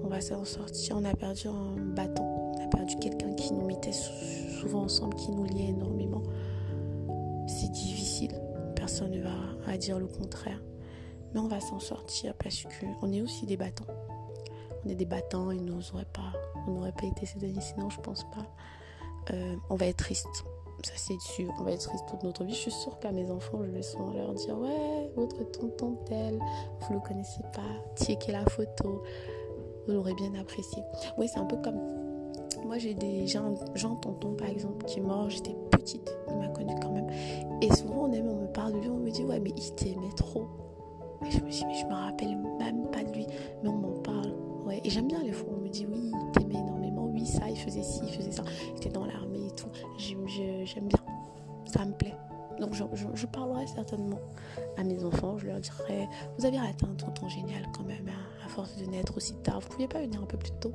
On 0.03 0.09
va 0.09 0.21
s'en 0.21 0.45
sortir. 0.45 0.97
On 0.99 1.05
a 1.05 1.15
perdu 1.15 1.49
un 1.49 1.77
bâton. 1.95 2.25
On 2.25 2.65
a 2.65 2.67
perdu 2.69 2.97
quelqu'un 2.97 3.33
qui 3.35 3.53
nous 3.53 3.67
mettait 3.67 3.93
souvent 3.93 4.83
ensemble, 4.83 5.17
qui 5.17 5.31
nous 5.31 5.45
liait 5.45 5.69
énormément. 5.69 6.23
C'est 7.47 7.71
difficile 7.71 8.33
personne 8.89 9.11
ne 9.11 9.21
va 9.21 9.77
dire 9.77 9.99
le 9.99 10.07
contraire. 10.07 10.63
Mais 11.33 11.41
on 11.41 11.49
va 11.49 11.61
s'en 11.61 11.79
sortir 11.79 12.35
parce 12.35 12.65
qu'on 12.65 13.13
est 13.13 13.21
aussi 13.21 13.47
des 13.47 13.57
battants. 13.57 13.87
On 14.85 14.89
est 14.89 14.95
des 14.95 15.05
battants 15.05 15.51
et 15.51 15.57
nous 15.57 15.81
pas, 16.13 16.33
on 16.67 16.73
n'aurait 16.73 16.93
pas 16.93 17.07
été 17.07 17.27
ces 17.27 17.45
années 17.45 17.61
sinon, 17.61 17.91
je 17.91 18.01
pense 18.01 18.25
pas. 18.25 18.47
Euh, 19.33 19.57
on 19.71 19.77
va 19.77 19.87
être 19.87 19.99
triste. 19.99 20.45
Ça, 20.85 20.93
c'est 20.95 21.21
sûr. 21.21 21.53
On 21.59 21.65
va 21.65 21.73
être 21.73 21.89
triste 21.89 22.05
toute 22.09 22.23
notre 22.23 22.45
vie. 22.45 22.55
Je 22.55 22.59
suis 22.59 22.71
sûre 22.71 22.99
qu'à 23.01 23.11
mes 23.11 23.31
enfants, 23.31 23.59
je 23.65 23.71
vais 23.71 23.83
souvent 23.83 24.13
leur 24.13 24.33
dire 24.35 24.57
Ouais, 24.59 25.11
votre 25.17 25.43
tonton 25.51 25.99
tel, 26.07 26.39
vous 26.81 26.95
le 26.95 27.01
connaissez 27.01 27.43
pas, 27.53 28.05
checkez 28.05 28.33
la 28.33 28.45
photo. 28.47 29.03
Vous 29.87 29.95
l'aurez 29.95 30.15
bien 30.15 30.35
apprécié. 30.35 30.83
Oui, 31.17 31.29
c'est 31.29 31.41
un 31.41 31.47
peu 31.47 31.57
comme 31.57 31.81
moi, 32.65 32.79
j'ai 32.79 32.95
des 32.95 33.27
gens, 33.27 33.55
Jean 33.75 33.97
Tonton 33.97 34.35
par 34.35 34.49
exemple, 34.49 34.85
qui 34.87 34.99
est 34.99 35.03
mort, 35.03 35.31
j'étais 35.31 35.55
petite, 35.71 36.17
il 36.29 36.37
m'a 36.37 36.49
connue 36.49 36.75
quand 36.83 36.91
même. 36.91 37.09
Et 37.63 37.73
souvent, 37.75 38.05
on, 38.05 38.13
aime, 38.13 38.29
on 38.29 38.43
me 38.43 38.47
parle 38.49 38.75
de 38.75 38.79
lui, 38.79 38.89
on 38.89 38.99
me 38.99 39.11
dit, 39.11 39.25
ouais, 39.25 39.41
mais 39.41 39.53
il 39.57 39.75
t'aimait 39.75 40.13
trop. 40.17 40.47
Et 41.27 41.31
je 41.31 41.41
me 41.41 41.51
dis, 41.51 41.65
mais 41.67 41.75
je 41.75 41.87
me 41.87 41.95
rappelle 41.95 42.37
même 42.59 42.91
pas 42.91 43.03
de 43.03 43.13
lui, 43.13 43.27
mais 43.63 43.69
on 43.69 43.77
m'en 43.77 44.01
parle. 44.01 44.33
Ouais. 44.65 44.81
Et 44.85 44.91
j'aime 44.91 45.09
bien 45.09 45.23
les 45.23 45.33
fois, 45.33 45.49
on 45.57 45.61
me 45.61 45.69
dit, 45.69 45.87
oui, 45.91 46.13
il 46.13 46.31
t'aimait 46.33 46.55
énormément, 46.55 47.07
oui, 47.13 47.27
ça, 47.27 47.49
il 47.49 47.57
faisait 47.57 47.83
ci, 47.83 48.01
il 48.03 48.13
faisait 48.13 48.31
ça, 48.31 48.45
il 48.71 48.77
était 48.77 48.91
dans 48.91 49.05
l'armée 49.05 49.47
et 49.47 49.55
tout. 49.55 49.69
J'aime 49.97 50.25
bien, 50.89 50.99
ça 51.67 51.85
me 51.85 51.93
plaît. 51.93 52.15
Donc 52.61 52.75
je, 52.75 53.27
parlerai 53.27 53.67
certainement 53.67 54.19
à 54.77 54.83
mes 54.83 55.05
enfants, 55.05 55.39
je 55.39 55.47
leur 55.47 55.61
dirai, 55.61 56.09
vous 56.39 56.45
avez 56.45 56.59
raté 56.59 56.87
un 56.87 56.95
tonton 56.95 57.29
génial 57.29 57.63
quand 57.77 57.85
même, 57.85 58.09
hein, 58.09 58.45
à 58.45 58.49
force 58.49 58.77
de 58.77 58.85
naître 58.87 59.17
aussi 59.17 59.35
tard, 59.37 59.61
vous 59.61 59.69
pouviez 59.69 59.87
pas 59.87 60.01
venir 60.01 60.21
un 60.21 60.27
peu 60.27 60.37
plus 60.37 60.51
tôt? 60.61 60.73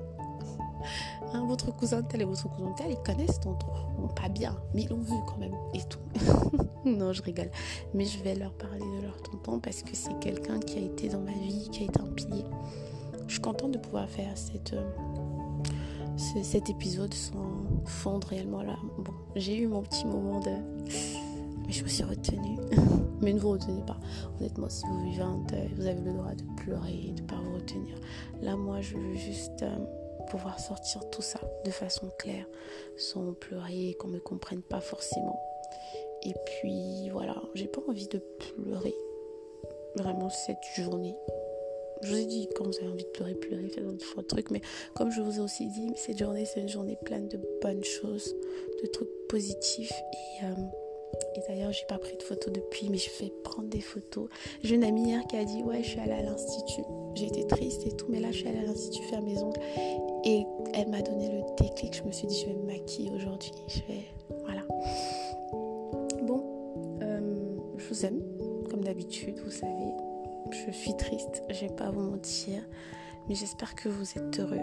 Hein, 1.34 1.46
votre 1.48 1.76
cousin 1.76 2.04
tel 2.04 2.22
et 2.22 2.26
votre 2.26 2.50
cousin 2.50 2.72
tel, 2.74 2.92
ils 2.92 2.98
connaissent 2.98 3.40
tonton. 3.40 3.68
Bon, 3.98 4.08
pas 4.08 4.30
bien, 4.30 4.56
mais 4.74 4.84
ils 4.84 4.90
l'ont 4.90 5.02
vu 5.02 5.16
quand 5.28 5.38
même 5.38 5.56
et 5.74 5.82
tout. 5.84 6.00
non, 6.86 7.14
je 7.14 7.22
rigole. 7.24 7.50
Mais 7.94 8.06
je 8.06 8.22
vais 8.24 8.36
leur 8.36 8.54
parler 8.54 8.80
de 8.80 9.02
leur 9.04 9.22
tonton 9.22 9.60
parce 9.60 9.82
que 9.82 9.96
c'est 9.96 10.18
quelqu'un 10.20 10.60
qui 10.60 10.78
a 10.78 10.82
été 10.82 11.10
dans 11.10 11.22
ma 11.22 11.32
vie, 11.32 11.70
qui 11.72 11.84
a 11.84 11.86
été 11.86 12.00
un 12.00 12.08
pilier. 12.08 12.46
Je 13.28 13.34
suis 13.34 13.42
contente 13.42 13.72
de 13.72 13.80
pouvoir 13.80 14.08
faire 14.10 14.38
cette, 14.38 14.74
euh, 14.74 14.84
cet 16.44 16.70
épisode 16.70 17.14
sans 17.14 17.64
fondre 17.86 18.28
réellement 18.28 18.62
là. 18.62 18.76
Bon, 19.00 19.14
j'ai 19.36 19.58
eu 19.58 19.68
mon 19.68 19.82
petit 19.82 20.06
moment 20.06 20.40
de. 20.40 20.52
Mais 21.66 21.72
je 21.72 21.84
me 21.84 21.90
suis 21.90 22.04
retenue. 22.04 22.58
Mais 23.22 23.32
ne 23.32 23.40
vous 23.40 23.52
retenez 23.52 23.82
pas. 23.82 23.98
Honnêtement, 24.38 24.68
si 24.70 24.86
vous 24.86 25.10
vivez 25.10 25.24
un 25.24 25.38
deuil, 25.50 25.74
vous 25.78 25.88
avez 25.88 26.02
le 26.02 26.12
droit 26.12 26.34
de 26.36 26.44
pleurer, 26.62 27.14
de 27.16 27.22
ne 27.22 27.28
pas 27.28 27.38
vous 27.38 27.56
retenir. 27.56 27.96
Là, 28.42 28.58
moi, 28.58 28.82
je 28.82 28.98
veux 28.98 29.16
juste. 29.16 29.64
Euh, 29.64 30.03
pouvoir 30.34 30.60
sortir 30.60 31.08
tout 31.12 31.22
ça 31.22 31.40
de 31.64 31.70
façon 31.70 32.10
claire, 32.18 32.48
sans 32.98 33.34
pleurer, 33.34 33.96
qu'on 34.00 34.08
me 34.08 34.20
comprenne 34.20 34.64
pas 34.64 34.82
forcément. 34.82 35.40
Et 36.24 36.34
puis 36.46 37.10
voilà, 37.12 37.40
j'ai 37.54 37.68
pas 37.68 37.82
envie 37.88 38.08
de 38.08 38.18
pleurer 38.18 38.96
vraiment 39.96 40.32
cette 40.32 40.64
journée. 40.76 41.16
Je 42.02 42.10
vous 42.10 42.18
ai 42.18 42.26
dit, 42.26 42.50
quand 42.56 42.66
vous 42.66 42.76
avez 42.80 42.88
envie 42.88 43.04
de 43.04 43.10
pleurer, 43.10 43.36
pleurer, 43.36 43.70
faites 43.70 43.86
un 43.86 44.24
truc. 44.24 44.50
Mais 44.50 44.62
comme 44.96 45.12
je 45.12 45.22
vous 45.22 45.38
ai 45.38 45.40
aussi 45.40 45.68
dit, 45.68 45.92
cette 45.96 46.18
journée, 46.18 46.46
c'est 46.46 46.62
une 46.62 46.70
journée 46.70 46.98
pleine 47.06 47.28
de 47.28 47.40
bonnes 47.62 47.84
choses, 47.84 48.36
de 48.82 48.88
trucs 48.88 49.28
positifs. 49.30 49.94
Et, 50.42 50.46
euh, 50.46 50.66
et 51.36 51.42
d'ailleurs, 51.48 51.72
j'ai 51.72 51.86
pas 51.86 51.98
pris 51.98 52.18
de 52.18 52.24
photos 52.24 52.52
depuis, 52.52 52.90
mais 52.90 52.98
je 52.98 53.10
vais 53.20 53.32
prendre 53.44 53.70
des 53.70 53.82
photos. 53.82 54.30
J'ai 54.64 54.76
une 54.76 54.84
amie 54.84 55.10
hier 55.10 55.22
qui 55.28 55.38
a 55.38 55.46
dit 55.46 55.64
Ouais, 55.64 55.84
je 55.84 55.90
suis 55.90 56.00
allée 56.00 56.14
à 56.14 56.24
l'institut. 56.24 56.84
J'ai 57.16 57.28
été 57.28 57.46
triste 57.48 57.86
et 57.86 57.96
tout, 57.96 58.08
mais 58.10 58.20
là, 58.20 58.32
je 58.32 58.40
suis 58.40 58.48
allée 58.48 58.60
à 58.60 58.64
l'institut 58.64 59.04
faire 59.04 59.22
mes 59.22 59.38
ongles. 59.38 59.60
Et 60.26 60.46
elle 60.74 60.90
m'a 60.90 61.02
donné 61.02 61.30
le 61.30 61.42
déclic. 61.62 61.96
Je 61.96 62.04
me 62.04 62.12
suis 62.12 62.28
dit, 62.28 62.40
je 62.40 62.46
vais 62.48 62.56
me 62.56 62.66
maquiller 62.66 63.12
aujourd'hui. 63.12 63.52
Je 63.68 63.80
vais. 63.80 64.06
Voilà. 64.46 64.62
Bon, 66.24 66.44
euh, 67.02 67.58
je 67.78 67.88
vous 67.90 68.06
aime, 68.06 68.22
comme 68.70 68.84
d'habitude, 68.84 69.40
vous 69.44 69.52
savez. 69.52 69.94
Je 70.52 70.72
suis 70.72 70.96
triste, 70.96 71.44
je 71.50 71.62
vais 71.62 71.74
pas 71.74 71.90
vous 71.90 72.02
mentir. 72.02 72.62
Mais 73.28 73.36
j'espère 73.36 73.76
que 73.76 73.90
vous 73.90 74.18
êtes 74.18 74.40
heureux, 74.40 74.60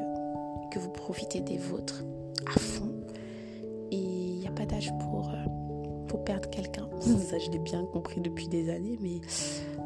que 0.71 0.79
vous 0.79 0.91
profitez 0.91 1.41
des 1.41 1.57
vôtres 1.57 2.05
à 2.47 2.59
fond. 2.59 2.93
Et 3.91 3.97
il 3.97 4.39
n'y 4.39 4.47
a 4.47 4.51
a 4.51 4.53
pas 4.53 4.67
d'âge 4.67 4.93
pour, 4.99 5.29
euh, 5.31 6.05
pour 6.07 6.25
perdre 6.25 6.49
quelqu'un. 6.51 6.89
Ça, 7.01 7.39
je 7.39 7.51
l'ai 7.51 7.59
bien 7.59 7.85
compris 7.85 8.21
depuis 8.21 8.49
des 8.49 8.71
années, 8.71 8.99
mais 9.01 9.21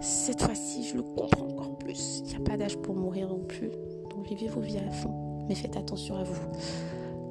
cette 0.01 0.43
fois-ci, 0.43 0.85
je 0.85 0.97
le 0.97 1.03
comprends 1.03 1.47
encore 1.47 1.79
plus. 1.79 2.21
Il 2.25 2.29
n'y 2.29 2.37
a 2.37 2.41
pas 2.41 2.57
d'âge 2.57 2.77
pour 2.79 2.95
mourir 2.95 3.29
non 3.29 3.45
plus. 3.45 3.71
Donc 4.11 4.27
vivez 4.27 4.49
vos 4.49 4.61
vies 4.61 4.79
à 4.79 4.91
fond, 4.91 5.24
mais 5.49 5.55
faites 5.55 5.77
attention 5.77 6.17
à 6.17 6.25
vous. 6.25 6.41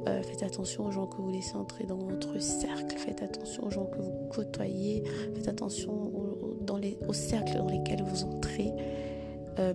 Euh, 0.07 0.21
faites 0.21 0.43
attention 0.43 0.85
aux 0.85 0.91
gens 0.91 1.07
que 1.07 1.17
vous 1.17 1.29
laissez 1.29 1.55
entrer 1.55 1.85
dans 1.85 1.97
votre 1.97 2.39
cercle. 2.41 2.97
Faites 2.97 3.21
attention 3.21 3.65
aux 3.65 3.69
gens 3.69 3.85
que 3.85 3.99
vous 3.99 4.27
côtoyez. 4.33 5.03
Faites 5.35 5.47
attention 5.47 6.11
aux, 7.07 7.13
cercles 7.13 7.57
dans 7.57 7.67
lesquels 7.67 8.03
vous 8.03 8.23
entrez. 8.23 8.73
Euh, 9.59 9.73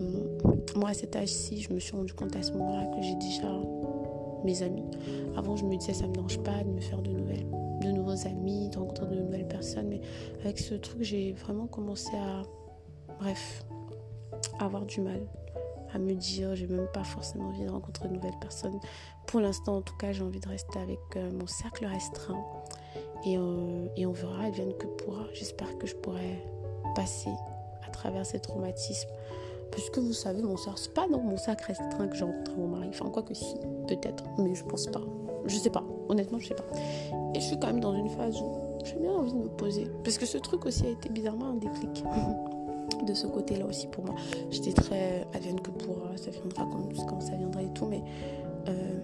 moi, 0.77 0.91
à 0.91 0.95
cet 0.95 1.17
âge-ci, 1.17 1.61
je 1.63 1.73
me 1.73 1.79
suis 1.79 1.97
rendu 1.97 2.13
compte 2.13 2.35
à 2.37 2.43
ce 2.43 2.53
moment-là 2.53 2.85
que 2.97 3.03
j'ai 3.03 3.15
déjà 3.15 3.49
mes 4.45 4.63
amis. 4.63 4.85
Avant, 5.37 5.57
je 5.57 5.65
me 5.65 5.77
disais, 5.77 5.95
ça 5.95 6.07
me 6.07 6.13
dérange 6.13 6.39
pas 6.41 6.63
de 6.63 6.69
me 6.69 6.81
faire 6.81 7.01
de 7.01 7.11
nouvelles, 7.11 7.47
de 7.83 7.91
nouveaux 7.91 8.27
amis, 8.27 8.69
de 8.71 8.79
rencontrer 8.79 9.07
de 9.07 9.21
nouvelles 9.21 9.49
personnes. 9.49 9.89
Mais 9.89 10.01
avec 10.41 10.59
ce 10.59 10.75
truc, 10.75 11.03
j'ai 11.03 11.33
vraiment 11.33 11.67
commencé 11.67 12.11
à, 12.17 12.43
bref, 13.21 13.65
avoir 14.59 14.85
du 14.85 15.01
mal 15.01 15.21
à 15.93 15.99
me 15.99 16.15
dire, 16.15 16.55
j'ai 16.55 16.67
même 16.67 16.89
pas 16.93 17.05
forcément 17.05 17.49
envie 17.49 17.65
de 17.65 17.71
rencontrer 17.71 18.09
de 18.09 18.15
nouvelles 18.15 18.39
personnes. 18.41 18.79
Pour 19.27 19.41
l'instant, 19.41 19.77
en 19.77 19.83
tout 19.83 19.97
cas, 19.97 20.13
j'ai 20.13 20.23
envie 20.23 20.41
de 20.41 20.49
rester 20.49 20.79
avec 20.79 21.01
euh, 21.17 21.31
mon 21.33 21.47
cercle 21.47 21.87
restreint. 21.87 22.45
Et, 23.25 23.37
euh, 23.37 23.87
et 23.97 24.07
on 24.07 24.13
verra, 24.13 24.51
vienne 24.51 24.75
que 24.75 24.87
pourra. 24.87 25.25
J'espère 25.33 25.77
que 25.79 25.87
je 25.87 25.97
pourrai 25.97 26.45
passer 26.95 27.31
à 27.87 27.91
travers 27.91 28.25
ces 28.25 28.41
traumatismes 28.41 29.09
Puisque 29.71 29.99
vous 29.99 30.13
savez, 30.13 30.43
mon 30.43 30.57
soeur, 30.57 30.79
c'est 30.79 30.95
pas 30.95 31.07
dans 31.09 31.21
mon 31.21 31.37
sac 31.37 31.61
restreint 31.63 32.09
que 32.09 32.17
j'ai 32.17 32.25
rencontré 32.25 32.57
mon 32.57 32.69
mari. 32.69 32.89
Enfin, 32.89 33.11
quoi 33.11 33.23
que 33.23 33.35
si, 33.35 33.55
peut-être, 33.87 34.25
mais 34.39 34.55
je 34.55 34.65
pense 34.65 34.87
pas. 34.87 35.03
Je 35.47 35.57
sais 35.57 35.71
pas, 35.71 35.85
honnêtement, 36.09 36.39
je 36.39 36.49
sais 36.49 36.55
pas. 36.55 36.65
Et 37.35 37.41
je 37.41 37.45
suis 37.45 37.59
quand 37.59 37.69
même 37.69 37.81
dans 37.81 37.95
une 37.95 38.09
phase 38.09 38.41
où 38.41 38.57
j'ai 38.85 38.97
bien 38.97 39.13
envie 39.13 39.33
de 39.33 39.39
me 39.39 39.49
poser. 39.49 39.87
Parce 40.03 40.19
que 40.19 40.27
ce 40.27 40.39
truc 40.39 40.65
aussi 40.67 40.87
a 40.87 40.91
été 40.91 41.09
bizarrement 41.11 41.51
un 41.51 41.55
déclic. 41.55 42.05
de 43.05 43.15
ce 43.15 43.27
côté-là 43.27 43.67
aussi 43.67 43.87
pour 43.89 44.05
moi. 44.05 44.15
J'étais 44.51 44.73
très 44.73 45.27
advienne 45.35 45.61
que 45.61 45.71
pour 45.71 45.97
ça 46.17 46.31
viendra 46.31 46.67
quand, 47.07 47.21
ça 47.21 47.37
viendra 47.37 47.63
et 47.63 47.73
tout, 47.73 47.87
mais 47.87 48.03
euh, 48.69 49.01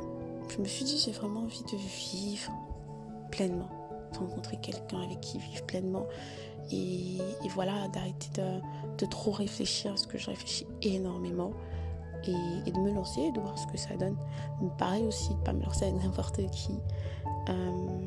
je 0.48 0.60
me 0.60 0.66
suis 0.66 0.84
dit 0.84 0.98
j'ai 0.98 1.12
vraiment 1.12 1.40
envie 1.40 1.62
de 1.64 1.76
vivre 1.76 2.52
pleinement, 3.30 3.68
rencontrer 4.18 4.58
quelqu'un 4.58 5.02
avec 5.02 5.20
qui 5.20 5.38
vivre 5.38 5.64
pleinement. 5.66 6.06
Et, 6.72 7.18
voilà, 7.50 7.88
d'arrêter 7.88 8.28
de, 8.98 9.06
trop 9.06 9.32
réfléchir, 9.32 9.90
parce 9.90 10.06
que 10.06 10.16
je 10.18 10.30
réfléchis 10.30 10.66
énormément. 10.82 11.52
Et, 12.26 12.70
de 12.70 12.78
me 12.78 12.90
lancer 12.90 13.20
et 13.20 13.32
de 13.32 13.40
voir 13.40 13.58
ce 13.58 13.66
que 13.66 13.76
ça 13.76 13.94
donne. 13.96 14.16
Pareil 14.78 15.04
aussi, 15.04 15.28
de 15.34 15.38
ne 15.40 15.44
pas 15.44 15.52
me 15.52 15.62
lancer 15.62 15.84
avec 15.84 16.02
n'importe 16.02 16.40
qui. 16.50 16.72
Euh, 17.50 17.98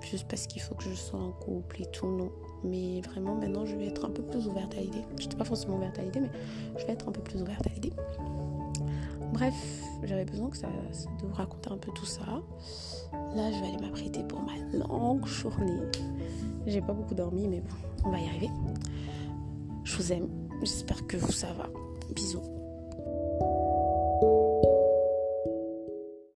juste 0.00 0.26
parce 0.28 0.48
qu'il 0.48 0.60
faut 0.60 0.74
que 0.74 0.82
je 0.82 0.94
sois 0.94 1.20
en 1.20 1.30
couple 1.30 1.82
et 1.82 1.86
tout, 1.86 2.08
non. 2.08 2.32
Mais 2.64 3.00
vraiment, 3.00 3.34
maintenant, 3.34 3.64
je 3.64 3.74
vais 3.76 3.86
être 3.86 4.04
un 4.04 4.10
peu 4.10 4.22
plus 4.22 4.46
ouverte 4.46 4.74
à 4.76 4.80
l'idée. 4.80 5.02
Je 5.18 5.24
n'étais 5.24 5.36
pas 5.36 5.44
forcément 5.44 5.76
ouverte 5.76 5.98
à 5.98 6.02
l'idée, 6.02 6.20
mais 6.20 6.30
je 6.78 6.86
vais 6.86 6.92
être 6.92 7.08
un 7.08 7.12
peu 7.12 7.20
plus 7.20 7.40
ouverte 7.40 7.66
à 7.66 7.70
l'idée. 7.70 7.92
Bref, 9.32 9.54
j'avais 10.02 10.24
besoin 10.24 10.50
que 10.50 10.56
ça, 10.56 10.68
de 10.68 11.26
vous 11.26 11.34
raconter 11.34 11.70
un 11.70 11.78
peu 11.78 11.92
tout 11.92 12.04
ça. 12.04 12.22
Là, 13.34 13.50
je 13.50 13.60
vais 13.60 13.68
aller 13.68 13.80
m'apprêter 13.80 14.22
pour 14.24 14.40
ma 14.40 14.56
longue 14.76 15.26
journée. 15.26 15.80
J'ai 16.66 16.80
pas 16.80 16.92
beaucoup 16.92 17.14
dormi, 17.14 17.48
mais 17.48 17.60
bon, 17.60 17.74
on 18.04 18.10
va 18.10 18.18
y 18.18 18.26
arriver. 18.26 18.50
Je 19.84 19.96
vous 19.96 20.12
aime. 20.12 20.28
J'espère 20.60 21.06
que 21.06 21.16
vous 21.16 21.32
ça 21.32 21.52
va. 21.52 21.68
Bisous. 22.14 22.59